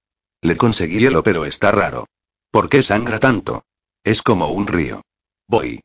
Le 0.40 0.56
conseguí 0.56 0.98
hielo, 0.98 1.22
pero 1.22 1.44
está 1.44 1.70
raro. 1.72 2.06
¿Por 2.50 2.68
qué 2.68 2.82
sangra 2.82 3.18
tanto? 3.18 3.64
Es 4.04 4.22
como 4.22 4.48
un 4.48 4.66
río. 4.66 5.02
Voy. 5.46 5.80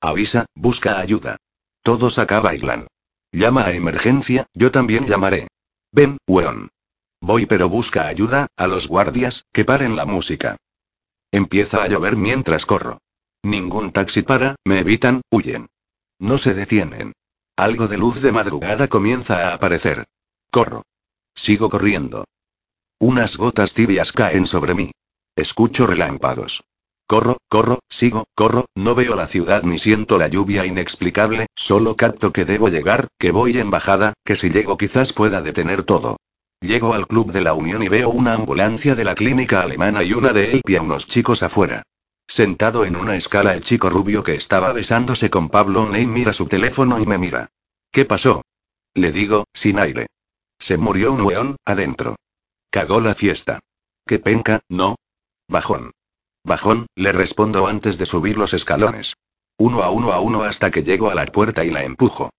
Avisa, 0.00 0.46
busca 0.54 0.98
ayuda. 0.98 1.36
Todos 1.82 2.18
acá 2.18 2.40
bailan. 2.40 2.86
Llama 3.32 3.64
a 3.64 3.72
emergencia, 3.72 4.46
yo 4.54 4.70
también 4.70 5.06
llamaré. 5.06 5.48
Ven, 5.92 6.18
weón. 6.26 6.70
Voy 7.20 7.46
pero 7.46 7.68
busca 7.68 8.06
ayuda, 8.06 8.46
a 8.56 8.66
los 8.66 8.88
guardias, 8.88 9.44
que 9.52 9.64
paren 9.64 9.94
la 9.96 10.06
música. 10.06 10.56
Empieza 11.30 11.82
a 11.82 11.88
llover 11.88 12.16
mientras 12.16 12.66
corro. 12.66 12.98
Ningún 13.42 13.92
taxi 13.92 14.22
para, 14.22 14.56
me 14.64 14.80
evitan, 14.80 15.22
huyen. 15.30 15.68
No 16.18 16.38
se 16.38 16.54
detienen. 16.54 17.12
Algo 17.56 17.88
de 17.88 17.98
luz 17.98 18.20
de 18.22 18.32
madrugada 18.32 18.88
comienza 18.88 19.48
a 19.48 19.54
aparecer. 19.54 20.06
Corro. 20.50 20.82
Sigo 21.34 21.68
corriendo. 21.70 22.24
Unas 22.98 23.36
gotas 23.36 23.74
tibias 23.74 24.12
caen 24.12 24.46
sobre 24.46 24.74
mí. 24.74 24.90
Escucho 25.36 25.86
relámpagos. 25.86 26.64
Corro, 27.06 27.38
corro, 27.48 27.80
sigo, 27.88 28.24
corro, 28.34 28.66
no 28.74 28.94
veo 28.94 29.16
la 29.16 29.26
ciudad 29.26 29.62
ni 29.62 29.78
siento 29.78 30.16
la 30.16 30.28
lluvia 30.28 30.64
inexplicable, 30.64 31.46
solo 31.56 31.96
capto 31.96 32.32
que 32.32 32.44
debo 32.44 32.68
llegar, 32.68 33.08
que 33.18 33.30
voy 33.30 33.58
en 33.58 33.70
bajada, 33.70 34.14
que 34.24 34.36
si 34.36 34.50
llego 34.50 34.76
quizás 34.76 35.12
pueda 35.12 35.42
detener 35.42 35.82
todo. 35.82 36.18
Llego 36.60 36.92
al 36.92 37.06
club 37.06 37.32
de 37.32 37.40
la 37.40 37.54
Unión 37.54 37.82
y 37.82 37.88
veo 37.88 38.10
una 38.10 38.34
ambulancia 38.34 38.94
de 38.94 39.04
la 39.04 39.14
clínica 39.14 39.62
alemana 39.62 40.02
y 40.02 40.12
una 40.12 40.32
de 40.34 40.52
él 40.52 40.62
y 40.66 40.76
a 40.76 40.82
unos 40.82 41.06
chicos 41.06 41.42
afuera. 41.42 41.84
Sentado 42.26 42.84
en 42.84 42.96
una 42.96 43.16
escala 43.16 43.54
el 43.54 43.64
chico 43.64 43.88
rubio 43.88 44.22
que 44.22 44.34
estaba 44.34 44.72
besándose 44.72 45.30
con 45.30 45.48
Pablo 45.48 45.88
Ney 45.88 46.06
mira 46.06 46.34
su 46.34 46.46
teléfono 46.46 47.00
y 47.00 47.06
me 47.06 47.16
mira. 47.16 47.48
¿Qué 47.90 48.04
pasó? 48.04 48.42
Le 48.94 49.10
digo, 49.10 49.44
sin 49.54 49.78
aire. 49.78 50.06
Se 50.58 50.76
murió 50.76 51.12
un 51.12 51.22
weón, 51.22 51.56
adentro. 51.64 52.16
Cagó 52.70 53.00
la 53.00 53.14
fiesta. 53.14 53.60
Qué 54.06 54.18
penca, 54.18 54.60
¿no? 54.68 54.96
Bajón. 55.48 55.92
Bajón, 56.44 56.86
le 56.94 57.12
respondo 57.12 57.66
antes 57.66 57.96
de 57.96 58.06
subir 58.06 58.36
los 58.36 58.52
escalones. 58.52 59.14
Uno 59.56 59.82
a 59.82 59.90
uno 59.90 60.12
a 60.12 60.20
uno 60.20 60.42
hasta 60.42 60.70
que 60.70 60.82
llego 60.82 61.10
a 61.10 61.14
la 61.14 61.24
puerta 61.26 61.64
y 61.64 61.70
la 61.70 61.84
empujo. 61.84 62.30